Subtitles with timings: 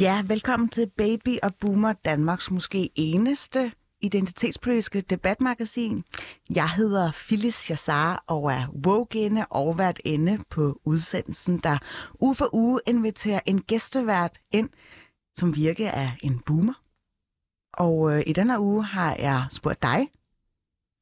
[0.00, 6.04] Ja, velkommen til Baby og Boomer, Danmarks måske eneste identitetspolitiske debatmagasin.
[6.54, 11.78] Jeg hedder Phyllis Jassar og er woke og vært inde på udsendelsen, der
[12.20, 14.70] uge for uge inviterer en gæstevært ind,
[15.38, 16.82] som virke er en boomer.
[17.72, 20.10] Og øh, i denne uge har jeg spurgt dig,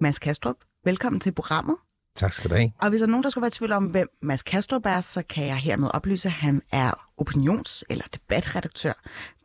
[0.00, 0.56] Mads Kastrup.
[0.84, 1.76] Velkommen til programmet.
[2.18, 2.72] Tak skal du have.
[2.82, 5.00] Og hvis der er nogen, der skulle være i tvivl om, hvem Mads Kastrup er,
[5.00, 8.92] så kan jeg hermed oplyse, at han er opinions- eller debatredaktør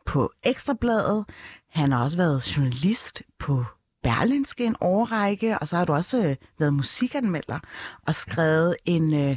[0.06, 1.24] på Ekstrabladet.
[1.70, 3.64] Han har også været journalist på
[4.02, 7.58] Berlinske en årrække, og så har du også øh, været musikanmelder
[8.06, 9.36] og skrevet en, øh,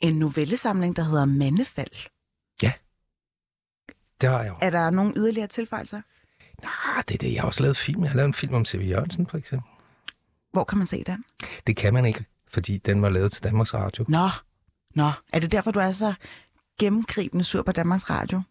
[0.00, 2.08] en novellesamling, der hedder Mandefald.
[2.62, 2.72] Ja,
[4.20, 4.54] det har jeg jo.
[4.62, 6.00] Er der nogen yderligere tilføjelser?
[6.62, 7.32] Nej, det er det.
[7.32, 8.02] Jeg har også lavet film.
[8.02, 8.88] Jeg har lavet en film om C.V.
[8.88, 9.70] Jørgensen, for eksempel.
[10.52, 11.24] Hvor kan man se den?
[11.66, 14.04] Det kan man ikke, fordi den var lavet til Danmarks Radio.
[14.08, 14.28] Nå,
[14.94, 15.10] nå.
[15.32, 16.14] Er det derfor, du er så
[16.80, 18.42] gennemgribende sur på Danmarks Radio?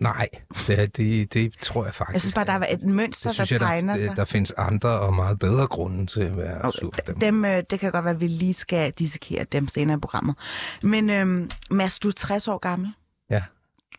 [0.00, 0.28] Nej,
[0.66, 2.12] det, det, det tror jeg faktisk.
[2.14, 4.16] Jeg synes bare, der er et mønster, det synes der jeg, tegner der, sig.
[4.16, 7.18] der findes andre og meget bedre grunde til at være Okay, sur på dem.
[7.18, 10.34] dem, øh, det kan godt være, at vi lige skal dissekere dem senere i programmet.
[10.82, 12.92] Men øhm, Mads, du er 60 år gammel.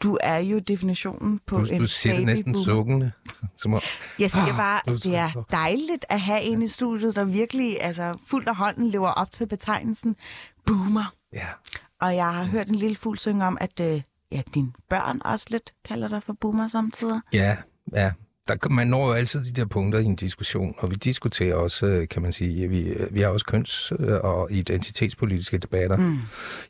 [0.03, 3.11] Du er jo definitionen på Du, en du siger det næsten sukkende.
[3.57, 3.81] Som om,
[4.19, 7.15] Jeg siger bare, nu er at det 60 er dejligt at have en i studiet,
[7.15, 10.15] der virkelig altså, fuldt af hånden lever op til betegnelsen
[10.65, 11.13] boomer.
[11.33, 11.47] ja.
[12.01, 14.01] Og jeg har hørt en lille fugl synge om, at øh,
[14.31, 17.19] ja, dine børn også lidt kalder dig for boomer samtidig.
[17.33, 17.57] Ja,
[17.95, 18.11] ja.
[18.47, 21.85] Der, man når jo altid de der punkter i en diskussion, og vi diskuterer også,
[21.85, 25.97] øh, kan man sige, vi, vi har også køns- øh, og identitetspolitiske debatter.
[25.97, 26.17] Mm.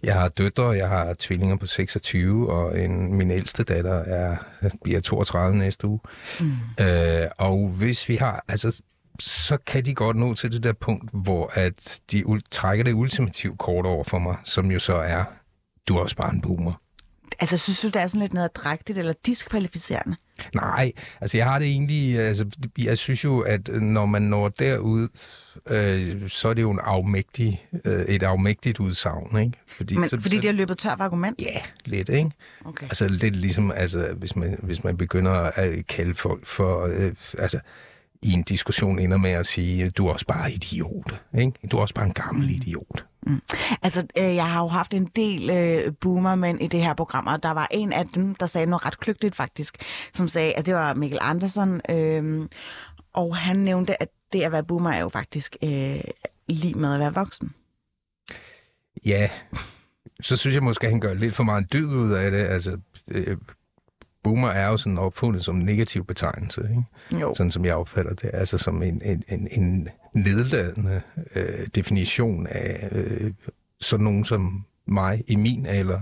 [0.03, 4.38] Jeg har døtre, jeg har tvillinger på 26, og en, min ældste datter er,
[4.84, 6.00] bliver 32 næste uge.
[6.40, 6.52] Mm.
[6.86, 8.81] Øh, og hvis vi har, altså
[9.19, 13.59] så kan de godt nå til det der punkt, hvor at de trækker det ultimativt
[13.59, 15.24] kort over for mig, som jo så er,
[15.88, 16.81] du er også bare en boomer.
[17.40, 20.16] Altså, synes du, det er sådan lidt nederdrægtigt eller diskvalificerende?
[20.56, 20.91] Nej,
[21.22, 22.46] altså jeg har det egentlig, altså
[22.78, 25.07] jeg synes jo, at når man når derud,
[25.68, 29.59] øh, så er det jo en afmægtig, øh, et afmægtigt udsagn, ikke?
[29.68, 31.41] Fordi, Men, så, fordi så, de har løbet tør for argument?
[31.41, 32.31] Ja, lidt, ikke?
[32.66, 32.85] Okay.
[32.85, 37.59] Altså lidt ligesom, altså, hvis, man, hvis man begynder at kalde folk for, øh, altså
[38.22, 41.51] i en diskussion ender med at sige, du er også bare idiot, ikke?
[41.72, 43.06] Du er også bare en gammel idiot.
[43.25, 43.41] Mm.
[43.81, 47.44] Altså, øh, jeg har jo haft en del øh, boomermænd i det her program, og
[47.44, 49.78] der var en af dem, der sagde noget ret kløgtigt faktisk,
[50.13, 52.50] som sagde, at det var Mikkel Andersen, øh,
[53.13, 56.02] og han nævnte, at det at være boomer er jo faktisk øh,
[56.50, 57.53] lige med at være voksen.
[59.06, 59.30] Ja,
[60.22, 62.46] så synes jeg måske, at han gør lidt for meget en dyd ud af det.
[62.47, 63.38] Altså, øh,
[64.25, 67.22] boomer er jo sådan opfundet som en negativ betegnelse, ikke?
[67.22, 67.34] Jo.
[67.36, 68.30] sådan som jeg opfatter det.
[68.34, 71.02] Altså som en, en, en, en nedladende
[71.36, 73.34] øh, definition af øh,
[73.81, 76.02] sådan nogen som mig i min alder.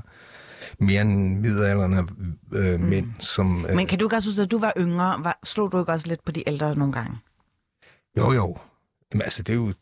[0.80, 2.08] Mere end middelalderne
[2.54, 2.86] øh, mm.
[2.86, 3.66] mænd, som...
[3.70, 5.92] Øh, Men kan du ikke også huske, at du var yngre, var, slog du ikke
[5.92, 7.18] også lidt på de ældre nogle gange?
[8.18, 8.58] Jo, jo.
[9.14, 9.74] Jamen, altså, det er jo,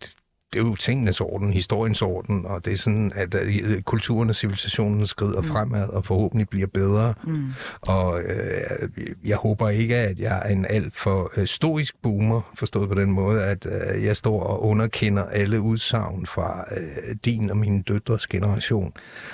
[0.53, 4.35] det er jo tingenes orden, historiens orden, og det er sådan, at øh, kulturen og
[4.35, 5.47] civilisationen skrider mm.
[5.47, 7.13] fremad og forhåbentlig bliver bedre.
[7.23, 7.47] Mm.
[7.81, 8.90] Og øh,
[9.25, 13.11] jeg håber ikke, at jeg er en alt for øh, stoisk boomer, forstået på den
[13.11, 18.28] måde, at øh, jeg står og underkender alle udsagn fra øh, din og min døtres
[18.28, 18.94] generation,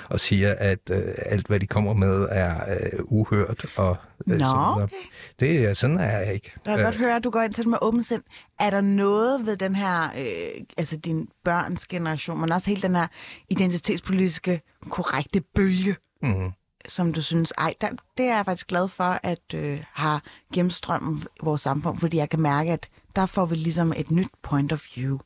[0.10, 4.34] og siger, at øh, alt, hvad de kommer med, er øh, uhørt og øh, Nå,
[4.40, 4.84] så videre.
[4.84, 4.96] okay.
[5.40, 6.52] Det er sådan er jeg ikke.
[6.66, 8.24] Jeg kan godt høre, at du går ind til det med åben sind.
[8.60, 12.96] Er der noget ved den her, øh, altså din børns generation, men også hele den
[12.96, 13.08] her
[13.50, 16.52] identitetspolitiske korrekte bølge, Mm.
[16.88, 21.28] som du synes, ej, der, det er jeg faktisk glad for, at øh, har gennemstrømmet
[21.44, 24.84] vores samfund, fordi jeg kan mærke, at der får vi ligesom et nyt point of
[24.96, 25.18] view.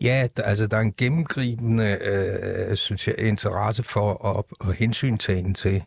[0.00, 5.54] Ja, der, altså der er en gennemgribende, øh, synes jeg, interesse for og, og hensyntagen
[5.54, 5.82] til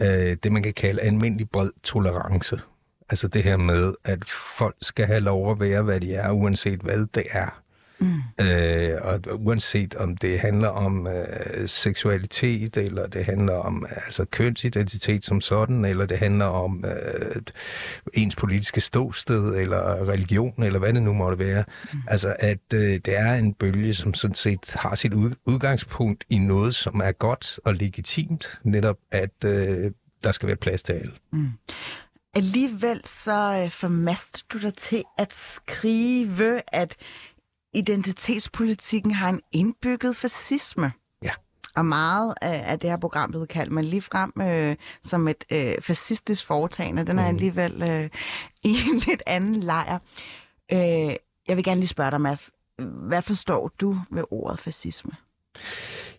[0.00, 2.58] øh, det, man kan kalde almindelig bred tolerance.
[3.08, 4.24] Altså det her med, at
[4.58, 7.63] folk skal have lov at være, hvad de er, uanset hvad det er.
[7.98, 8.44] Mm.
[8.44, 15.24] Øh, og uanset om det handler om øh, seksualitet, eller det handler om altså, kønsidentitet
[15.24, 17.42] som sådan, eller det handler om øh,
[18.14, 21.64] ens politiske ståsted, eller religion, eller hvad det nu måtte være.
[21.92, 21.98] Mm.
[22.08, 26.38] Altså at øh, det er en bølge, som sådan set har sit ud- udgangspunkt i
[26.38, 28.60] noget, som er godt og legitimt.
[28.64, 29.90] Netop at øh,
[30.24, 31.12] der skal være plads til alle.
[32.36, 36.96] Alligevel så øh, formaster du dig til at skrive, at
[37.74, 40.92] identitetspolitikken har en indbygget fascisme.
[41.22, 41.30] Ja.
[41.76, 45.44] Og meget af, af det her program blevet kaldt man lige frem øh, som et
[45.52, 47.06] øh, fascistisk foretagende.
[47.06, 47.34] Den er Mhm.
[47.36, 48.10] alligevel øh,
[48.70, 49.98] i en lidt anden lejr.
[50.72, 50.78] Øh,
[51.48, 52.52] jeg vil gerne lige spørge dig, Mads.
[53.08, 55.12] Hvad forstår du ved ordet fascisme?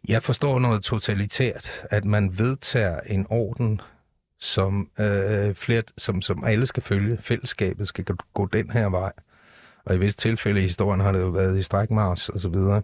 [0.08, 3.81] Jeg forstår noget totalitært, at man vedtager en orden,
[4.40, 7.18] som, øh, flere, som, som alle skal følge.
[7.22, 9.12] Fællesskabet skal gå den her vej.
[9.86, 12.82] Og i visse tilfælde i historien har det jo været i strækmars og så videre.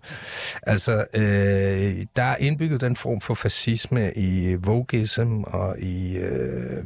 [0.64, 6.84] Altså, øh, der er indbygget den form for fascisme i vogism og i, øh,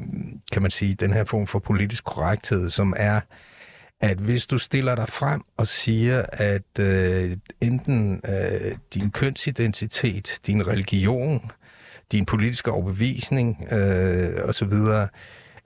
[0.52, 3.20] kan man sige, den her form for politisk korrekthed, som er,
[4.02, 10.68] at hvis du stiller dig frem og siger, at øh, enten øh, din kønsidentitet, din
[10.68, 11.52] religion,
[12.12, 14.74] din politiske overbevisning øh, osv.,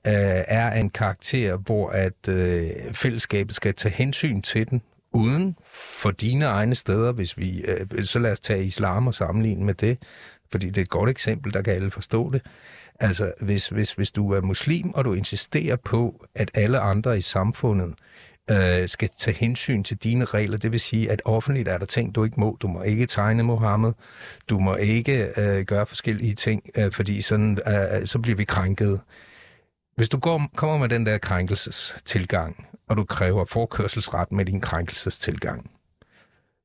[0.07, 0.13] Øh,
[0.47, 4.81] er en karakter, hvor at øh, fællesskabet skal tage hensyn til den,
[5.11, 5.55] uden
[6.01, 9.73] for dine egne steder, hvis vi, øh, så lad os tage islam og sammenligne med
[9.73, 9.97] det,
[10.51, 12.41] fordi det er et godt eksempel, der kan alle forstå det.
[12.99, 17.21] Altså, hvis, hvis, hvis du er muslim, og du insisterer på, at alle andre i
[17.21, 17.93] samfundet
[18.51, 22.15] øh, skal tage hensyn til dine regler, det vil sige, at offentligt er der ting,
[22.15, 22.57] du ikke må.
[22.61, 23.93] Du må ikke tegne Mohammed,
[24.49, 29.01] du må ikke øh, gøre forskellige ting, øh, fordi sådan, øh, så bliver vi krænket.
[29.99, 35.71] Hvis du går, kommer med den der krænkelsestilgang, og du kræver forkørselsret med din krænkelsestilgang,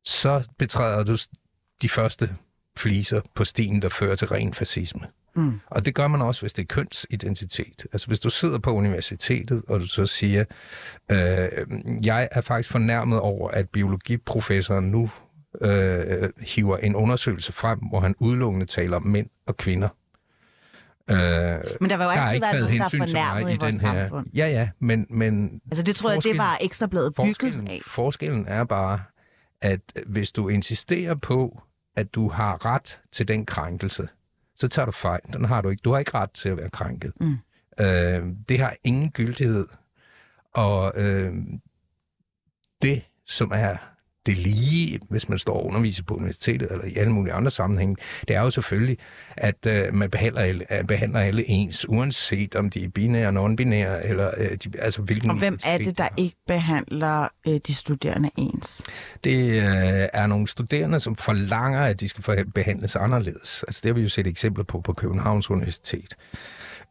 [0.05, 1.17] så betræder du
[1.83, 2.37] de første
[2.77, 5.01] fliser på stien, der fører til ren fascisme.
[5.37, 5.61] Mm.
[5.67, 7.87] Og det gør man også, hvis det er kønsidentitet.
[7.93, 10.45] Altså hvis du sidder på universitetet, og du så siger,
[11.11, 11.49] øh,
[12.05, 15.11] jeg er faktisk fornærmet over, at biologiprofessoren nu
[15.61, 19.89] øh, hiver en undersøgelse frem, hvor han udelukkende taler om mænd og kvinder.
[21.11, 21.21] Øh, Men
[21.91, 24.27] der vil jo der altid ikke være taget nogen, der er fornærmet i vores samfund.
[24.35, 27.81] Ja, ja, men, men Altså det tror jeg, det var ekstrabladet bygget forskellen, af.
[27.87, 29.01] forskellen er bare,
[29.61, 31.63] at hvis du insisterer på,
[31.97, 34.09] at du har ret til den krænkelse,
[34.57, 35.21] så tager du fejl.
[35.33, 35.81] Den har du ikke.
[35.81, 37.13] Du har ikke ret til at være krænket.
[37.21, 37.39] Mm.
[37.81, 39.67] Øh, det har ingen gyldighed.
[40.55, 41.33] Og øh,
[42.83, 43.77] det, som er
[44.27, 47.97] det lige, hvis man står og underviser på universitetet eller i alle mulige andre sammenhænge,
[48.29, 48.99] det er jo selvfølgelig,
[49.37, 54.09] at øh, man behandler alle, øh, behandler alle ens, uanset om de er binære, non-binære,
[54.09, 57.75] eller øh, de, altså hvilken Og hvem er det, de der ikke behandler øh, de
[57.75, 58.83] studerende ens?
[59.25, 63.65] Det øh, er nogle studerende, som forlanger, at de skal behandles anderledes.
[63.69, 66.17] Altså det har vi jo set eksempler på på Københavns Universitet.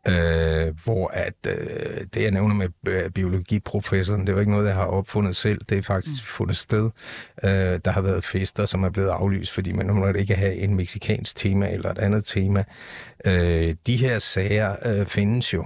[0.08, 4.68] Øh, hvor at øh, det, jeg nævner med øh, biologiprofessoren, det er jo ikke noget,
[4.68, 5.62] jeg har opfundet selv.
[5.70, 6.90] Det er faktisk fundet sted.
[7.44, 10.56] Øh, der har været fester, som er blevet aflyst, fordi man nu måtte ikke have
[10.56, 12.64] en meksikansk tema eller et andet tema.
[13.26, 15.66] Øh, de her sager øh, findes jo.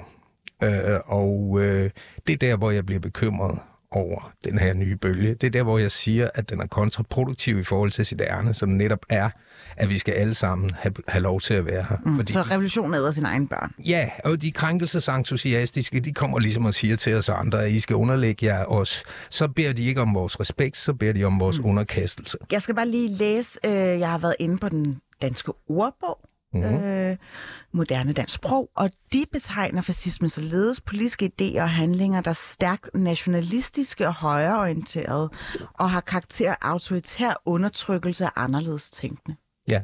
[0.63, 1.89] Øh, og øh,
[2.27, 3.59] det er der, hvor jeg bliver bekymret
[3.91, 5.33] over den her nye bølge.
[5.33, 8.53] Det er der, hvor jeg siger, at den er kontraproduktiv i forhold til sit ærne,
[8.53, 9.29] som netop er,
[9.77, 11.97] at vi skal alle sammen have, have lov til at være her.
[12.05, 13.73] Mm, så revolutionen æder sine egne børn.
[13.85, 17.95] Ja, og de krænkelsesentusiastiske, de kommer ligesom og siger til os andre, at I skal
[17.95, 19.03] underlægge jer os.
[19.29, 21.65] Så beder de ikke om vores respekt, så beder de om vores mm.
[21.65, 22.37] underkastelse.
[22.51, 26.19] Jeg skal bare lige læse, øh, jeg har været inde på den danske ordbog.
[26.61, 26.83] Mm-hmm.
[26.83, 27.17] øh,
[27.73, 32.89] moderne dansk sprog, og de betegner fascismen således politiske idéer og handlinger, der er stærkt
[32.95, 35.29] nationalistiske og højreorienterede,
[35.73, 39.37] og har karakter af autoritær undertrykkelse af anderledes tænkende.
[39.69, 39.81] Ja.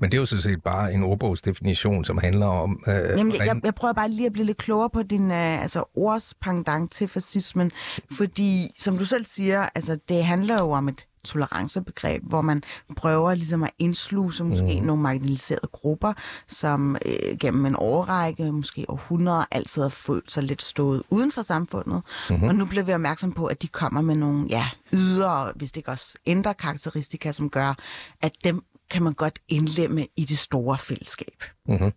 [0.00, 2.82] Men det er jo sådan set bare en ordbogsdefinition, som handler om...
[2.86, 5.62] Øh, Jamen, jeg, jeg, jeg prøver bare lige at blive lidt klogere på din øh,
[5.62, 7.70] altså, ords pendant til fascismen,
[8.12, 12.62] fordi som du selv siger, altså, det handler jo om et tolerancebegreb, hvor man
[12.96, 14.86] prøver ligesom at indsluse måske mm.
[14.86, 16.12] nogle marginaliserede grupper,
[16.48, 21.42] som øh, gennem en årrække, måske århundreder, altid har følt sig lidt stået uden for
[21.42, 22.02] samfundet.
[22.30, 22.48] Mm-hmm.
[22.48, 25.76] Og nu bliver vi opmærksom på, at de kommer med nogle ja, ydre, hvis det
[25.76, 27.74] ikke også ændrer karakteristika, som gør,
[28.22, 31.44] at dem kan man godt indlemme i det store fællesskab.
[31.68, 31.92] Mhm.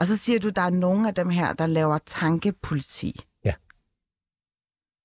[0.00, 3.20] Og så siger du, der er nogle af dem her, der laver tankepoliti.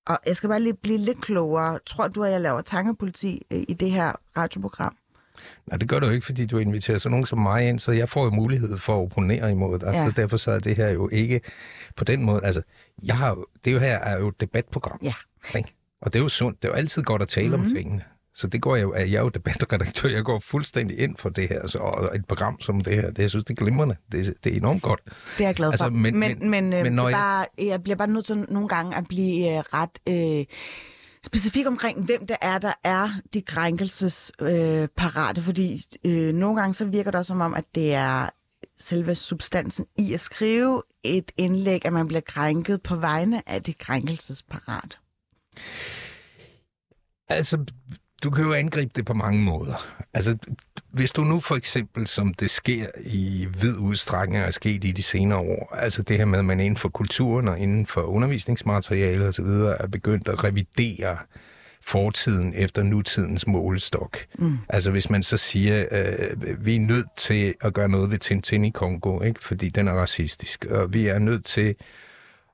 [0.08, 1.79] Og jeg skal bare lige blive lidt klogere.
[1.86, 4.96] Tror du, at jeg laver tankepoliti øh, i det her radioprogram?
[5.67, 8.10] Nej, det gør du ikke, fordi du inviterer så nogen som mig ind, så jeg
[8.10, 9.93] får jo mulighed for at opponere imod dig.
[9.93, 10.05] Ja.
[10.05, 11.41] Så derfor så er det her jo ikke
[11.96, 12.43] på den måde.
[12.43, 12.62] Altså,
[13.03, 15.00] jeg har jo, det jo her er jo et debatprogram.
[15.03, 15.13] Ja.
[15.55, 15.75] Ikke?
[16.01, 16.63] Og det er jo sundt.
[16.63, 17.63] Det er jo altid godt at tale mm-hmm.
[17.63, 18.03] om tingene.
[18.35, 21.47] Så det går jeg jo, jeg er jo debatredaktør, jeg går fuldstændig ind for det
[21.50, 23.95] her, så, og et program som det her, det, jeg synes, det er glimrende.
[24.11, 25.00] Det, det er enormt godt.
[25.38, 25.71] Det er jeg glad for.
[25.71, 28.45] Altså, men- men, men- men, øh, men når jeg- bare, jeg bliver bare nødt til
[28.50, 30.45] nogle gange at blive øh, ret øh,
[31.25, 34.81] specifik omkring, hvem det er, der er de krænkelsesparate.
[34.81, 38.29] Øh, parate, fordi øh, nogle gange så virker det også som om, at det er
[38.77, 43.77] selve substansen i at skrive et indlæg, at man bliver krænket på vegne af det
[43.77, 44.97] krænkelsesparat?
[47.29, 47.65] Altså,
[48.23, 49.85] du kan jo angribe det på mange måder.
[50.13, 50.37] Altså,
[50.91, 54.91] hvis du nu for eksempel, som det sker i vid udstrækning og er sket i
[54.91, 58.01] de senere år, altså det her med, at man inden for kulturen og inden for
[58.01, 59.45] undervisningsmateriale osv.
[59.79, 61.17] er begyndt at revidere
[61.85, 64.17] fortiden efter nutidens målestok.
[64.39, 64.57] Mm.
[64.69, 68.65] Altså hvis man så siger, øh, vi er nødt til at gøre noget ved Tintin
[68.65, 69.43] i Kongo, ikke?
[69.43, 71.75] fordi den er racistisk, og vi er nødt til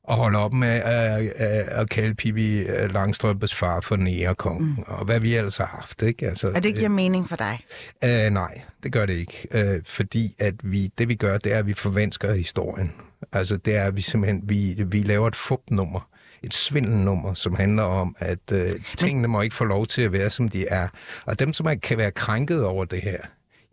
[0.09, 4.83] at holde op med at, at, at kalde Pippi Langstrømpes far for nærekong, mm.
[4.87, 6.01] og hvad vi ellers har haft.
[6.01, 6.27] Ikke?
[6.27, 7.59] Altså, og det giver øh, mening for dig?
[8.03, 9.47] Øh, nej, det gør det ikke.
[9.51, 12.91] Øh, fordi at vi, det vi gør, det er, at vi forvansker historien.
[13.33, 16.09] Altså det er, at vi simpelthen vi, vi laver et fupnummer
[16.43, 20.29] et svindelnummer, som handler om, at øh, tingene må ikke få lov til at være,
[20.29, 20.87] som de er.
[21.25, 23.17] Og dem, som kan være krænket over det her,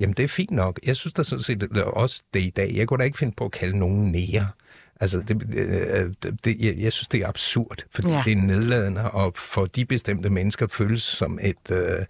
[0.00, 0.80] jamen det er fint nok.
[0.84, 2.72] Jeg synes da sådan set også det i dag.
[2.74, 4.48] Jeg kunne da ikke finde på at kalde nogen nære.
[5.04, 8.22] Altså, det, øh, det, det, jeg, jeg synes, det er absurd, fordi ja.
[8.24, 12.04] det er nedladende, og for de bestemte mennesker føles som et, øh,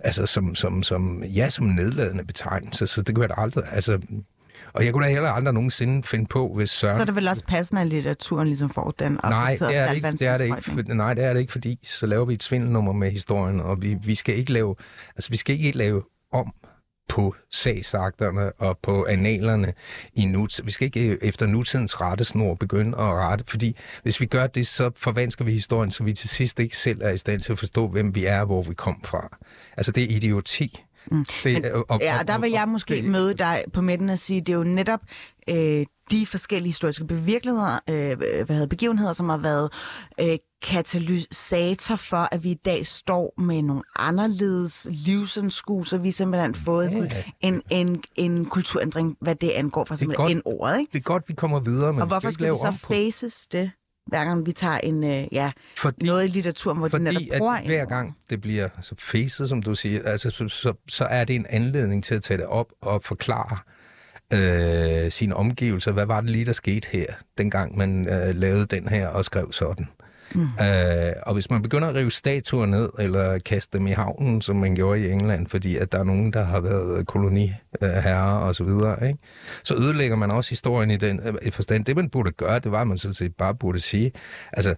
[0.00, 3.98] altså som, som, som, ja, som nedladende betegnelse, så det kan være aldrig, altså,
[4.72, 6.96] og jeg kunne da heller aldrig nogensinde finde på, hvis Søren...
[6.96, 9.94] Så er det vel også passende, at litteraturen ligesom får den nej, det er det
[9.94, 12.34] ikke, det er det ikke, for, nej, det er det ikke, fordi så laver vi
[12.34, 14.74] et svindelnummer med historien, og vi, vi skal ikke lave,
[15.16, 16.02] altså vi skal ikke lave
[16.32, 16.52] om
[17.10, 19.72] på sagsakterne og på analerne
[20.14, 20.48] i nu.
[20.64, 24.90] Vi skal ikke efter nutidens rettesnor begynde at rette, fordi hvis vi gør det, så
[24.96, 27.88] forvansker vi historien, så vi til sidst ikke selv er i stand til at forstå,
[27.88, 29.38] hvem vi er og hvor vi kom fra.
[29.76, 30.84] Altså det er idioti.
[31.10, 31.24] Mm.
[31.44, 34.18] Det, Men, og, ja, og der vil jeg måske det, møde dig på midten og
[34.18, 35.00] sige, det er jo netop
[35.50, 39.72] øh, de forskellige historiske bevirkeligheder, øh, hvad hedder, begivenheder, som har været
[40.20, 45.98] øh, katalysator for, at vi i dag står med nogle anderledes livsanskuelser.
[45.98, 47.22] Vi har simpelthen fået ja.
[47.40, 50.80] en, en, en kulturændring, hvad det angår, for eksempel en ordet.
[50.80, 50.90] Ikke?
[50.92, 53.70] Det er godt, vi kommer videre, men Og hvorfor skal vi så faces det?
[54.06, 57.38] hver gang vi tager en, øh, ja, fordi, noget i litteraturen, hvor fordi de netop
[57.38, 61.04] bruger at hver gang det bliver så facet, som du siger, altså, så, så, så
[61.04, 63.79] er det en anledning til at tage det op og forklare øh,
[65.10, 65.92] sine omgivelser.
[65.92, 67.06] Hvad var det lige, der skete her,
[67.38, 69.86] dengang man øh, lavede den her og skrev sådan?
[70.34, 70.42] Mm.
[70.42, 74.56] Øh, og hvis man begynder at rive statuer ned, eller kaste dem i havnen, som
[74.56, 78.64] man gjorde i England, fordi at der er nogen, der har været koloniherrer og så
[78.64, 79.18] videre, ikke?
[79.64, 81.84] så ødelægger man også historien i den øh, forstand.
[81.84, 84.12] Det, man burde gøre, det var, at man sådan set bare burde sige,
[84.52, 84.74] altså,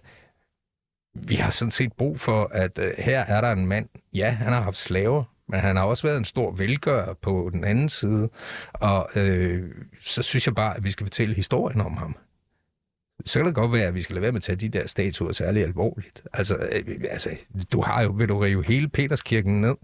[1.15, 4.53] vi har sådan set brug for, at øh, her er der en mand, ja, han
[4.53, 8.29] har haft slaver, men han har også været en stor velgører på den anden side,
[8.73, 9.71] og øh,
[10.01, 12.15] så synes jeg bare, at vi skal fortælle historien om ham
[13.25, 14.87] så kan det godt være, at vi skal lade være med at tage de der
[14.87, 16.23] statuer særlig alvorligt.
[16.33, 17.29] Altså, øh, altså
[17.71, 19.75] du har jo, vil du rive hele Peterskirken ned?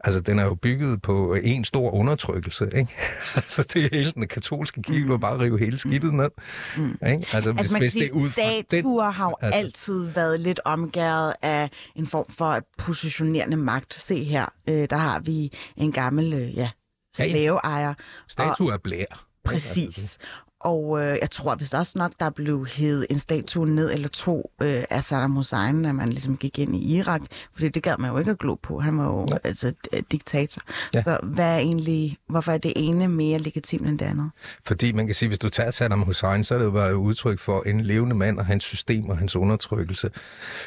[0.00, 2.96] Altså, den er jo bygget på en stor undertrykkelse, ikke?
[3.36, 6.30] altså, det er hele den katolske kirke, du bare rive hele skidtet ned.
[6.76, 6.90] Mm.
[6.90, 7.08] Ikke?
[7.08, 10.60] Altså, altså, hvis, man kan sige, det statuer den, har jo altså, altid været lidt
[10.64, 13.94] omgæret af en form for positionerende magt.
[13.94, 16.70] Se her, øh, der har vi en gammel, øh, ja,
[17.14, 17.94] slaveejer.
[18.28, 19.24] Statuer er blær.
[19.44, 20.18] Præcis.
[20.60, 24.50] Og øh, jeg tror hvis også nok, der blev hævet en statue ned eller to
[24.62, 27.20] øh, af Saddam Hussein, når man ligesom gik ind i Irak.
[27.52, 28.80] Fordi det gad man jo ikke at glo på.
[28.80, 29.72] Han var jo altså
[30.12, 30.62] diktator.
[30.94, 31.02] Ja.
[31.02, 34.30] Så hvad er egentlig, hvorfor er det ene mere legitimt end det andet?
[34.64, 36.94] Fordi man kan sige, hvis du tager Saddam Hussein, så er det jo bare et
[36.94, 40.10] udtryk for en levende mand og hans system og hans undertrykkelse.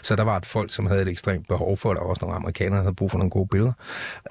[0.02, 2.36] Så der var et folk, som havde et ekstremt behov for, der var også nogle
[2.36, 3.74] amerikanere, der havde brug for nogle gode billeder.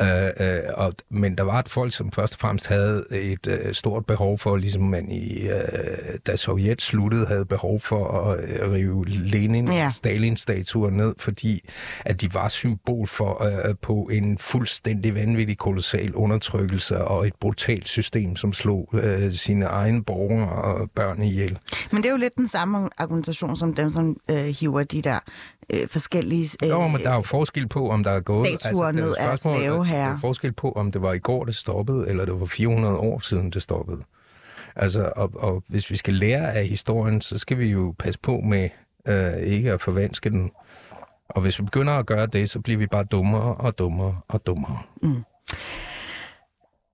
[0.01, 0.09] Øh,
[0.41, 4.07] øh, og, men der var et folk, som først og fremmest havde et øh, stort
[4.07, 9.09] behov for, ligesom man i øh, da Sovjet sluttede, havde behov for at øh, rive
[9.09, 9.91] Lenin ja.
[9.91, 11.69] Stalin-statuer ned, fordi
[12.05, 17.89] at de var symbol for øh, på en fuldstændig vanvittig kolossal undertrykkelse og et brutalt
[17.89, 21.59] system, som slog øh, sine egne borgere og børn ihjel.
[21.93, 25.19] Men det er jo lidt den samme argumentation som dem, som øh, hiver de der
[25.73, 26.49] øh, forskellige...
[26.65, 28.47] Øh, jo, men der er jo forskel på, om der er gået...
[28.47, 30.07] Statuer altså, ned af slaveherrer.
[30.07, 32.97] Der er forskel på, om det var i går, det stoppede, eller det var 400
[32.97, 33.99] år siden, det stoppede.
[34.77, 38.41] Altså, og, og hvis vi skal lære af historien, så skal vi jo passe på
[38.41, 38.69] med
[39.09, 40.51] øh, ikke at forvanske den.
[41.29, 44.47] Og hvis vi begynder at gøre det, så bliver vi bare dummere og dummere og
[44.47, 44.79] dummere.
[45.03, 45.23] Mm.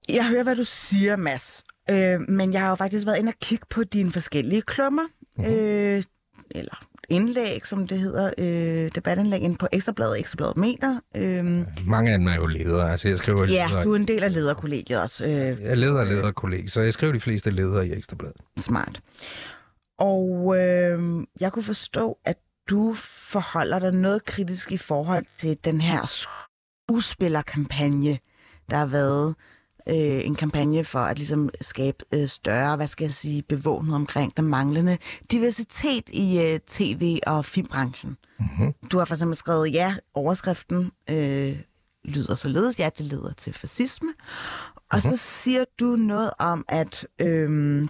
[0.08, 1.64] Jeg hører, hvad du siger, Mads.
[1.90, 5.02] Øh, men jeg har jo faktisk været inde og kigge på dine forskellige klummer.
[5.36, 5.54] Mm-hmm.
[5.54, 6.02] Øh,
[6.50, 11.00] eller indlæg, som det hedder, øh, debatindlæg ind på Ekstrabladet, Ekstrabladet Meter.
[11.16, 11.44] Øh,
[11.86, 13.84] Mange af dem er jo ledere, altså jeg skriver Ja, ledere.
[13.84, 15.24] du er en del af lederkollegiet også.
[15.24, 18.36] Øh, jeg er leder af lederkollegiet, så jeg skriver de fleste ledere i Ekstrabladet.
[18.58, 19.00] Smart.
[19.98, 21.00] Og øh,
[21.40, 22.36] jeg kunne forstå, at
[22.70, 22.94] du
[23.32, 26.06] forholder dig noget kritisk i forhold til den her
[26.88, 28.18] skuespillerkampagne,
[28.70, 29.34] der har været
[29.88, 34.36] øh, en kampagne for at ligesom skabe øh, større, hvad skal jeg sige, bevågenhed omkring
[34.36, 34.98] den manglende
[35.30, 38.16] diversitet i øh, tv- og filmbranchen.
[38.38, 38.74] Mm-hmm.
[38.90, 41.58] Du har for eksempel skrevet, ja, overskriften øh,
[42.04, 44.08] lyder således, ja, det leder til fascisme.
[44.92, 47.88] Og så siger du noget om, at øhm,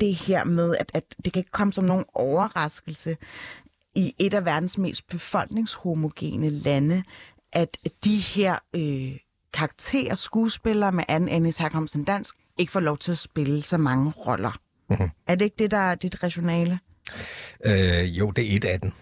[0.00, 3.16] det her med, at, at det kan ikke komme som nogen overraskelse
[3.94, 7.02] i et af verdens mest befolkningshomogene lande,
[7.52, 9.16] at de her øh,
[9.54, 13.78] karakterer, skuespillere med anden etnisk herkomst end dansk, ikke får lov til at spille så
[13.78, 14.58] mange roller.
[14.90, 15.10] Mm-hmm.
[15.26, 16.78] Er det ikke det, der er dit rationale?
[17.66, 18.94] Øh, jo, det er et af den.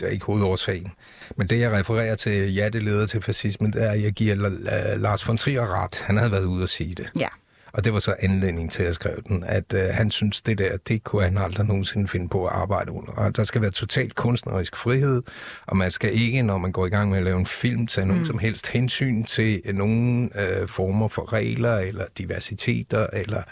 [0.00, 0.92] Det er ikke hovedårsagen.
[1.36, 4.34] Men det, jeg refererer til, ja, det leder til fascismen, det er, at jeg giver
[4.96, 6.02] Lars von Trier ret.
[6.06, 7.10] Han havde været ude at sige det.
[7.18, 7.28] Ja.
[7.74, 10.58] Og det var så anledning til, at jeg skrev den, at øh, han synes, det
[10.58, 13.12] der, det kunne han aldrig nogensinde finde på at arbejde under.
[13.12, 15.22] Og der skal være totalt kunstnerisk frihed,
[15.66, 18.04] og man skal ikke, når man går i gang med at lave en film, tage
[18.04, 18.10] mm.
[18.10, 23.42] nogen som helst hensyn til nogen øh, former for regler, eller diversiteter, eller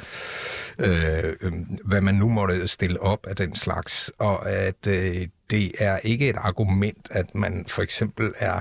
[0.79, 1.53] øh, øh,
[1.85, 4.13] hvad man nu måtte stille op af den slags.
[4.19, 8.61] Og at øh, det er ikke et argument, at man for eksempel er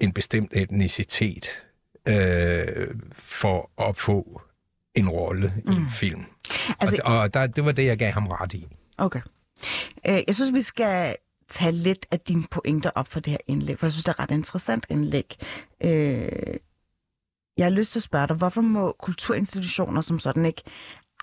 [0.00, 1.48] en bestemt etnicitet,
[2.08, 4.42] øh, for at få
[4.94, 5.72] en rolle mm.
[5.72, 6.24] i en film.
[6.80, 8.66] Altså, og og der, det var det, jeg gav ham ret i.
[8.98, 9.20] Okay.
[10.08, 11.16] Øh, jeg synes, vi skal
[11.48, 14.12] tage lidt af dine pointer op for det her indlæg, for jeg synes, det er
[14.12, 15.36] et ret interessant indlæg.
[15.84, 16.56] Øh,
[17.56, 20.62] jeg har lyst til at spørge dig, hvorfor må kulturinstitutioner som sådan ikke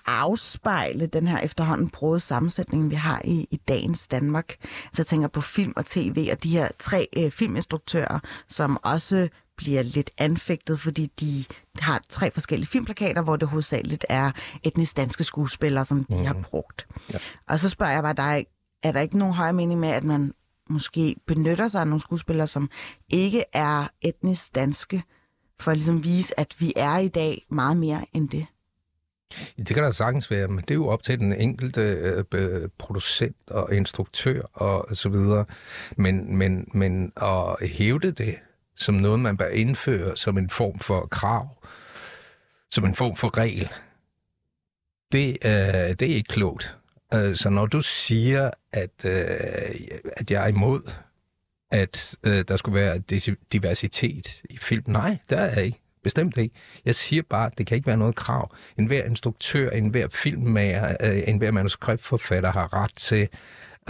[0.06, 4.56] afspejle den her efterhånden brode sammensætning, vi har i, i dagens Danmark.
[4.62, 9.28] Så jeg tænker på film og tv, og de her tre øh, filminstruktører, som også
[9.60, 11.44] bliver lidt anfægtet, fordi de
[11.78, 14.30] har tre forskellige filmplakater, hvor det hovedsageligt er
[14.62, 16.24] etnisk danske skuespillere, som de mm.
[16.24, 16.42] har mhm.
[16.42, 16.86] brugt.
[17.12, 17.18] Ja.
[17.48, 18.46] Og så spørger jeg bare dig,
[18.82, 20.32] er der ikke nogen højere mening med, at man
[20.70, 22.70] måske benytter sig af nogle skuespillere, som
[23.08, 25.02] ikke er etnisk danske,
[25.60, 28.46] for at ligesom vise, at vi er i dag meget mere end det?
[29.56, 31.80] Det kan der sagtens være, men det er jo op til den enkelte
[32.34, 35.44] øh, producent og instruktør og så videre.
[35.96, 38.36] Men, men, men at hævde det
[38.80, 41.48] som noget, man bør indføre som en form for krav,
[42.70, 43.68] som en form for regel,
[45.12, 45.50] det, øh,
[46.00, 46.76] det er ikke klogt.
[47.14, 49.20] Øh, så når du siger, at, øh,
[50.16, 50.92] at jeg er imod,
[51.70, 52.98] at øh, der skulle være
[53.52, 55.80] diversitet i film, nej, der er jeg ikke.
[56.02, 56.54] Bestemt ikke.
[56.84, 58.54] Jeg siger bare, at det kan ikke være noget krav.
[58.78, 63.28] En hver instruktør, en hver filmmager, øh, en hver manuskriptforfatter har ret til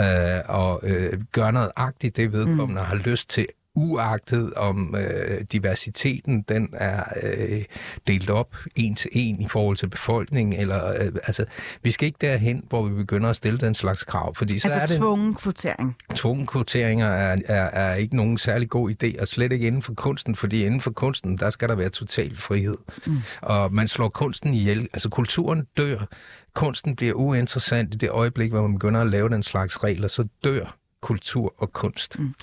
[0.00, 2.86] øh, at øh, gøre noget agtigt, det vedkommende mm.
[2.86, 7.64] har lyst til, uagtet om øh, diversiteten den er øh,
[8.06, 10.60] delt op en til en i forhold til befolkningen.
[10.60, 11.44] Eller, øh, altså,
[11.82, 14.34] vi skal ikke derhen, hvor vi begynder at stille den slags krav.
[14.34, 15.96] Fordi så altså er det, tvungen kvotering?
[16.14, 19.94] Tvungen kvotering er, er, er ikke nogen særlig god idé, og slet ikke inden for
[19.94, 22.76] kunsten, fordi inden for kunsten, der skal der være total frihed.
[23.06, 23.16] Mm.
[23.42, 24.88] Og man slår kunsten ihjel.
[24.92, 26.06] Altså kulturen dør.
[26.54, 30.28] Kunsten bliver uinteressant i det øjeblik, hvor man begynder at lave den slags regler, så
[30.44, 32.18] dør kultur og kunst.
[32.18, 32.34] Mm.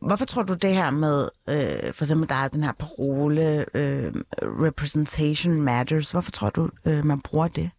[0.00, 4.12] Hvorfor tror du det her med, øh, for eksempel der er den her parole, øh,
[4.42, 7.70] representation matters, hvorfor tror du, øh, man bruger det?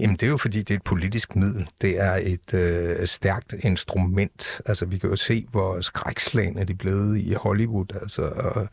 [0.00, 1.68] Jamen, det er jo fordi, det er et politisk middel.
[1.82, 4.60] Det er et øh, stærkt instrument.
[4.66, 8.68] Altså, vi kan jo se, hvor skrækslagen er de blevet i Hollywood, altså og,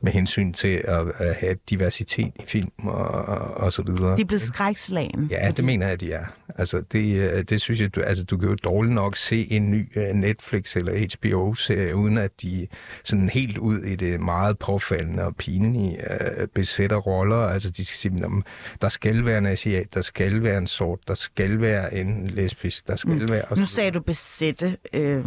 [0.00, 3.10] med hensyn til at, at have diversitet i film og,
[3.56, 4.16] og så videre.
[4.16, 5.28] De er blevet skrækslagen?
[5.30, 6.24] Ja, det mener jeg, at de er.
[6.56, 9.70] Altså, det, øh, det synes jeg, du, altså, du kan jo dårligt nok se en
[9.70, 12.66] ny uh, Netflix eller HBO-serie, uden at de
[13.04, 17.36] sådan helt ud i det meget påfaldende og pinlige uh, besætter roller.
[17.36, 18.42] Altså, de skal sige,
[18.80, 22.88] der skal være en asiat, der skal være en sort, der skal være en lesbisk,
[22.88, 23.30] der skal mm.
[23.30, 23.58] være...
[23.58, 24.76] Nu sagde du besætte.
[24.92, 25.24] Øh,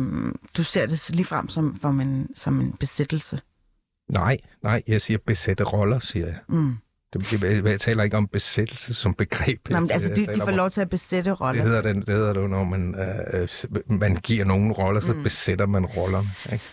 [0.57, 3.41] du ser det lige frem som, som, en, som en besættelse.
[4.11, 6.37] Nej, nej, jeg siger besætte roller, siger jeg.
[6.49, 6.75] Mm.
[7.13, 9.69] Det, jeg, jeg taler ikke om besættelse som begreb.
[9.69, 11.61] Nå, men altså, de, de får lov til at besætte roller.
[11.61, 12.95] Det hedder det, det, hedder det når man,
[13.33, 13.47] øh,
[13.99, 15.23] man giver nogen roller, så mm.
[15.23, 16.25] besætter man roller.
[16.53, 16.65] Ikke?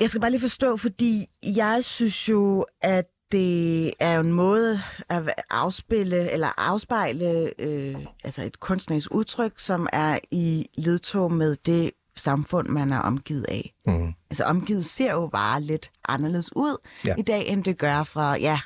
[0.00, 4.80] Jeg skal bare lige forstå, fordi jeg synes jo, at det er jo en måde
[5.08, 11.90] at afspille eller afspejle øh, altså et kunstnerisk udtryk, som er i ledtog med det
[12.16, 13.74] samfund, man er omgivet af.
[13.86, 14.12] Mm.
[14.30, 17.14] Altså omgivet ser jo bare lidt anderledes ud ja.
[17.18, 18.60] i dag, end det gør fra, ja,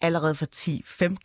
[0.00, 0.46] allerede for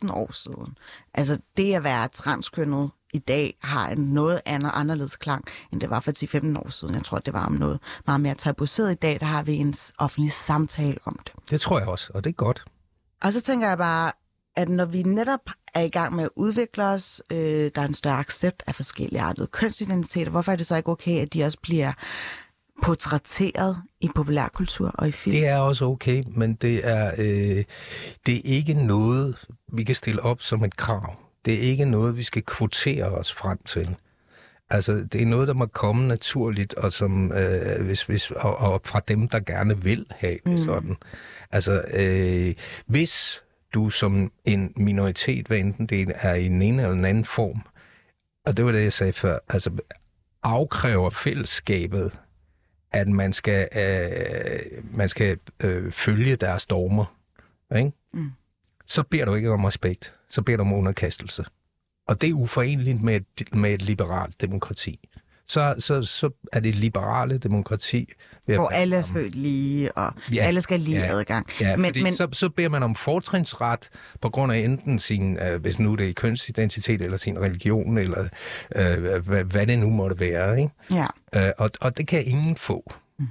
[0.08, 0.78] 10-15 år siden.
[1.14, 5.90] Altså det at være transkønnet i dag har en noget andet, anderledes klang, end det
[5.90, 6.10] var for
[6.56, 6.94] 10-15 år siden.
[6.94, 9.20] Jeg tror, det var om noget meget mere tabuiseret i dag.
[9.20, 11.32] Der har vi en offentlig samtale om det.
[11.50, 12.64] Det tror jeg også, og det er godt.
[13.24, 14.12] Og så tænker jeg bare,
[14.56, 15.40] at når vi netop
[15.74, 19.20] er i gang med at udvikle os, øh, der er en større accept af forskellige
[19.20, 21.92] artede kønsidentiteter, hvorfor er det så ikke okay, at de også bliver
[22.82, 25.36] portrætteret i populærkultur og i film.
[25.36, 27.64] Det er også okay, men det er, øh,
[28.26, 31.14] det er ikke noget, vi kan stille op som et krav.
[31.44, 33.96] Det er ikke noget, vi skal kvotere os frem til.
[34.70, 38.80] Altså, det er noget, der må komme naturligt, og, som, øh, hvis, hvis, og, og
[38.84, 40.58] fra dem, der gerne vil have det mm.
[40.58, 40.96] sådan.
[41.50, 42.54] Altså, øh,
[42.86, 43.42] hvis
[43.74, 47.62] du som en minoritet, hvad enten det er i en ene eller en anden form,
[48.46, 49.70] og det var det, jeg sagde før, altså
[50.42, 52.18] afkræver fællesskabet,
[52.92, 57.16] at man skal, øh, man skal øh, følge deres stormer,
[57.76, 57.92] ikke?
[58.12, 58.30] Mm.
[58.86, 61.44] så beder du ikke om respekt, så beder du om underkastelse.
[62.08, 65.08] Og det er uforeneligt med et, med et liberalt demokrati.
[65.46, 68.12] Så, så, så er det liberale demokrati.
[68.46, 71.46] Hvor alle er født lige, og ja, alle skal lige ja, adgang.
[71.60, 73.88] Ja, men, men, så, så beder man om fortrinsret
[74.20, 78.28] på grund af enten sin, øh, hvis nu det er kønsidentitet, eller sin religion, eller
[78.76, 80.60] øh, hvad, hvad det nu måtte være.
[80.60, 80.72] Ikke?
[80.92, 81.06] Ja.
[81.34, 82.92] Øh, og, og det kan ingen få.
[83.18, 83.26] Mm.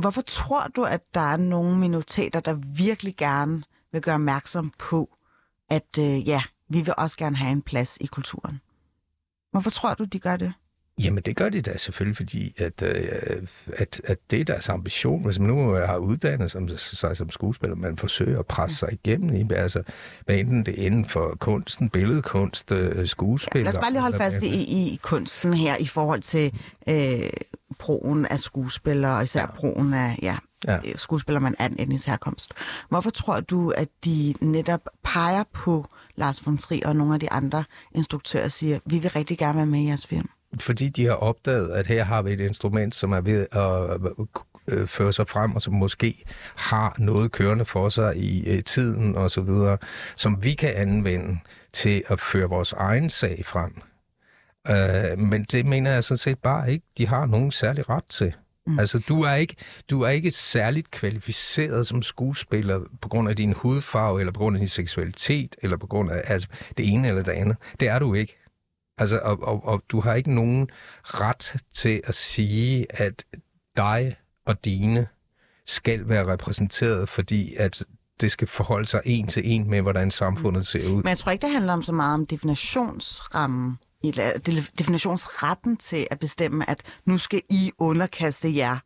[0.00, 5.08] Hvorfor tror du, at der er nogle minoriteter, der virkelig gerne vil gøre opmærksom på,
[5.70, 8.60] at øh, ja, vi vil også gerne have en plads i kulturen.
[9.52, 10.52] Hvorfor tror du, de gør det?
[10.98, 13.42] Jamen, det gør de da selvfølgelig, fordi at, øh,
[13.76, 15.24] at, at det er deres ambition.
[15.24, 19.34] Hvis man nu har uddannet som, sig som skuespiller, man forsøger at presse sig igennem
[19.34, 19.82] i, altså,
[20.24, 23.58] hvad enten det er inden for kunsten, billedkunst, øh, skuespil.
[23.58, 26.54] Ja, lad os bare lige holde fast i, i kunsten her i forhold til
[26.88, 27.30] øh,
[27.78, 29.46] broen af skuespillere, og især ja.
[29.46, 30.76] broen af ja, ja.
[30.76, 32.52] Øh, skuespiller man anden etnisk herkomst.
[32.88, 37.32] Hvorfor tror du, at de netop peger på Lars von Trier og nogle af de
[37.32, 40.28] andre instruktører og siger, vi vil rigtig gerne være med i jeres film?
[40.60, 44.00] Fordi de har opdaget, at her har vi et instrument, som er ved at
[44.68, 46.24] øh, føre sig frem, og som måske
[46.56, 49.78] har noget kørende for sig i øh, tiden og så videre,
[50.16, 51.38] som vi kan anvende
[51.72, 53.82] til at føre vores egen sag frem.
[54.68, 58.34] Øh, men det mener jeg sådan set bare ikke, de har nogen særlig ret til.
[58.66, 58.78] Mm.
[58.78, 59.56] Altså, du er, ikke,
[59.90, 64.56] du er ikke særligt kvalificeret som skuespiller på grund af din hudfarve, eller på grund
[64.56, 67.56] af din seksualitet, eller på grund af altså, det ene eller det andet.
[67.80, 68.38] Det er du ikke.
[68.98, 70.68] Altså, og, og, og du har ikke nogen
[71.02, 73.24] ret til at sige, at
[73.76, 75.06] dig og dine
[75.66, 77.84] skal være repræsenteret, fordi at
[78.20, 80.96] det skal forholde sig en til en med, hvordan samfundet ser ud.
[80.96, 83.78] Men jeg tror ikke, det handler om så meget om definitionsrammen
[84.78, 88.78] definitionsretten til at bestemme, at nu skal I underkaste jer,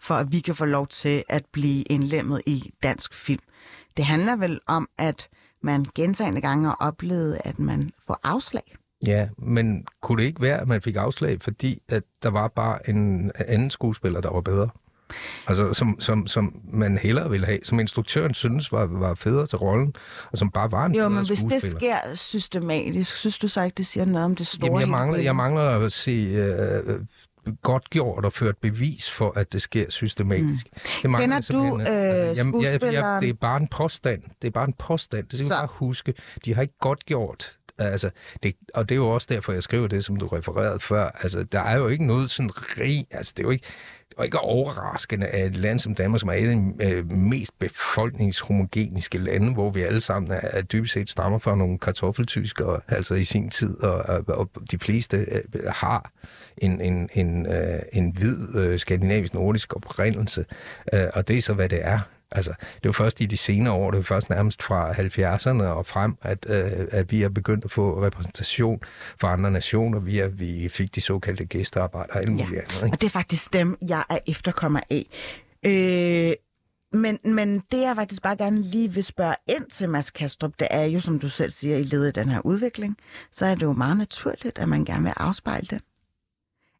[0.00, 3.42] for at vi kan få lov til at blive indlemmet i dansk film.
[3.96, 5.28] Det handler vel om, at
[5.62, 8.76] man gentagende gange har oplevet, at man får afslag.
[9.06, 12.90] Ja, men kunne det ikke være, at man fik afslag, fordi at der var bare
[12.90, 14.68] en anden skuespiller, der var bedre?
[15.46, 19.58] Altså, som, som, som man hellere ville have, som instruktøren synes var, var federe til
[19.58, 19.94] rollen,
[20.32, 23.74] og som bare var en Jo, men hvis det sker systematisk, synes du så ikke,
[23.74, 26.46] det siger noget om det store Jamen, jeg mangler, jeg mangler at se
[26.86, 27.00] uh,
[27.62, 30.66] godt gjort og ført bevis for, at det sker systematisk.
[30.72, 30.80] Mm.
[31.02, 34.22] Det mangler Kender du øh, altså, jamen, jeg, jeg, jeg, Det er bare en påstand.
[34.42, 35.26] Det er bare en påstand.
[35.26, 35.54] Det skal så.
[35.54, 36.14] bare huske.
[36.44, 38.10] De har ikke godt gjort Altså,
[38.42, 41.08] det, og det er jo også derfor, jeg skriver det, som du refererede før.
[41.22, 43.06] Altså, der er jo ikke noget sådan rig...
[43.10, 43.66] Altså, det er jo ikke
[44.16, 47.58] og ikke overraskende, at et land som Danmark, som er et af de øh, mest
[47.58, 53.14] befolkningshomogeniske lande, hvor vi alle sammen er, er dybest set stammer fra nogle kartoffeltyskere, altså
[53.14, 56.10] i sin tid, og, og, og de fleste øh, har
[56.58, 60.44] en, en, en, øh, en hvid øh, skandinavisk nordisk oprindelse,
[60.92, 62.00] øh, og det er så, hvad det er.
[62.34, 65.86] Altså, det jo først i de senere år, det er først nærmest fra 70'erne og
[65.86, 68.80] frem, at, øh, at vi er begyndt at få repræsentation
[69.20, 72.60] fra andre nationer, via vi fik de såkaldte gæstearbejder og alt muligt ja.
[72.60, 72.74] andet.
[72.74, 72.86] Ikke?
[72.92, 75.06] Og det er faktisk dem, jeg er efterkommer af.
[75.66, 76.34] Øh,
[77.00, 80.68] men, men det, jeg faktisk bare gerne lige vil spørge ind til, Mads Kastrup, det
[80.70, 82.96] er jo, som du selv siger, i ledet den her udvikling,
[83.32, 85.80] så er det jo meget naturligt, at man gerne vil afspejle det.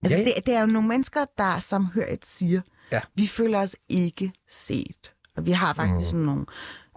[0.02, 0.24] Altså, ja.
[0.24, 2.60] det, det er jo nogle mennesker, der samhørigt siger,
[2.92, 3.00] ja.
[3.14, 5.13] vi føler os ikke set.
[5.36, 6.20] Og vi har faktisk mm.
[6.20, 6.46] nogle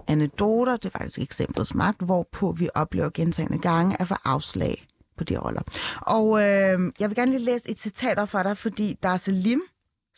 [0.08, 5.24] anekdoter, det er faktisk eksemplets magt, hvorpå vi oplever gentagende gange at få afslag på
[5.24, 5.62] de roller.
[6.02, 9.18] Og øh, jeg vil gerne lige læse et citat op for dig, fordi der er
[9.18, 9.62] Selim,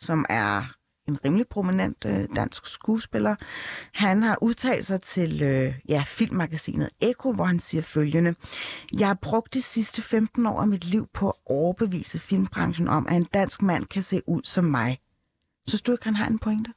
[0.00, 0.62] som er
[1.08, 3.34] en rimelig prominent øh, dansk skuespiller.
[3.94, 8.34] Han har udtalt sig til øh, ja, filmmagasinet Eko, hvor han siger følgende.
[8.98, 13.06] Jeg har brugt de sidste 15 år af mit liv på at overbevise filmbranchen om,
[13.08, 14.98] at en dansk mand kan se ud som mig.
[15.68, 16.72] Synes du ikke, han har en pointe?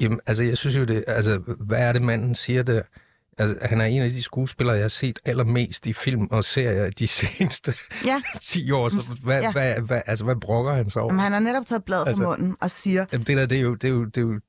[0.00, 1.04] Jamen, altså, jeg synes jo det...
[1.06, 2.82] Altså, hvad er det, manden siger der?
[3.38, 6.90] Altså, han er en af de skuespillere, jeg har set allermest i film og serier
[6.90, 8.22] de seneste ja.
[8.40, 8.88] 10 år.
[8.88, 9.52] Så hvad, ja.
[9.52, 11.12] hvad, hvad, altså, hvad brokker han så over?
[11.12, 13.06] Jamen, han har netop taget bladet altså, fra munden og siger...
[13.12, 14.40] Jamen, det der, det er jo, det er jo, det er jo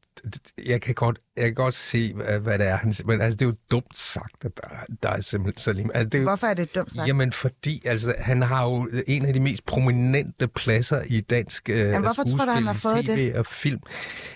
[0.65, 2.93] jeg kan godt, jeg kan godt se, hvad, hvad det er, han.
[3.05, 5.91] Men altså, det er jo dumt sagt, at der, der er simpelthen Salim.
[5.93, 7.07] Altså, det er jo, Hvorfor er det dumt sagt?
[7.07, 11.77] Jamen, fordi altså, han har jo en af de mest prominente pladser i dansk øh,
[11.77, 13.79] Jamen, hvorfor tror du, han har fået TV og film.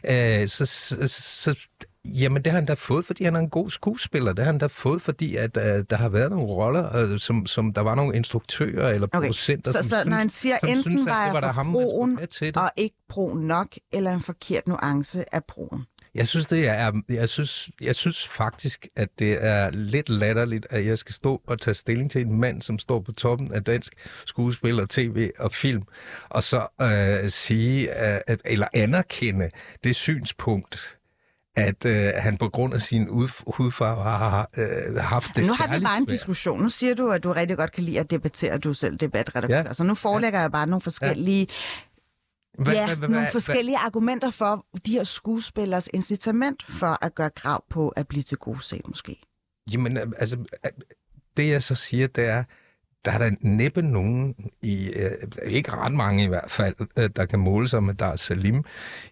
[0.10, 1.68] Øh, så, så, så,
[2.08, 4.34] Jamen, det har han da fået, fordi han er en god skuespiller.
[4.34, 7.46] Det har han da fået, fordi at, uh, der har været nogle roller, uh, som,
[7.46, 10.58] som der var nogle instruktører eller Okay, producenter, så, som så synes, når han siger,
[10.60, 12.58] som enten synes, at var det var der ham, broen, til det.
[12.58, 15.86] og ikke bro nok, eller en forkert nuance af broen.
[16.16, 20.86] Jeg synes, det er, jeg synes, jeg synes faktisk, at det er lidt latterligt, at
[20.86, 23.94] jeg skal stå og tage stilling til en mand, som står på toppen af dansk
[24.26, 25.84] skuespiller, tv og film,
[26.30, 29.50] og så øh, sige, øh, eller anerkende
[29.84, 30.97] det synspunkt,
[31.58, 35.78] at øh, han på grund af sin ud, hudfarve har øh, haft det nu har
[35.78, 36.62] vi bare en diskussion.
[36.62, 39.58] Nu siger du, at du rigtig godt kan lide at debattere, du selv debatredaktør.
[39.58, 39.74] Ja.
[39.74, 41.48] Så nu forelægger jeg bare nogle forskellige,
[42.60, 47.30] Hvad- ja, hvad- hvad- nogle forskellige argumenter for de her skuespillers incitament for at gøre
[47.30, 49.22] krav på at blive til gode set, måske.
[49.72, 50.72] Jamen, øh, altså, øh,
[51.38, 52.44] det jeg så siger, det er,
[53.06, 55.12] der er der næppe nogen, i, øh,
[55.46, 58.64] ikke ret mange i hvert fald, øh, der kan måle sig med Dar Salim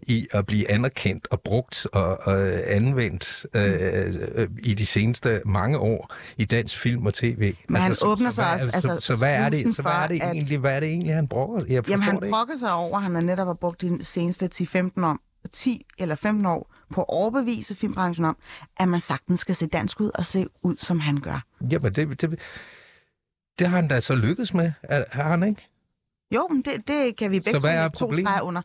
[0.02, 5.78] i at blive anerkendt og brugt og, og anvendt øh, øh, i de seneste mange
[5.78, 7.54] år i dansk film og tv.
[7.70, 9.82] Men han så, åbner så, sig hvad, også, Så, altså, så, hvad er det, så
[9.82, 11.62] hvad er det at- egentlig, hvad er det egentlig, han bruger?
[11.70, 12.32] Jeg Jamen, han det ikke.
[12.34, 15.18] brokker sig over, at han har netop har brugt de seneste 10-15 år,
[15.52, 18.38] 10 eller 15 år på at overbevise filmbranchen om,
[18.80, 21.46] at man sagtens skal se dansk ud og se ud, som han gør.
[21.72, 22.40] Jamen, det, det,
[23.60, 25.68] det har han da så lykkedes med, er- har han ikke?
[26.36, 28.62] Jo, men det, det kan vi begge Så hvad to er to streger under.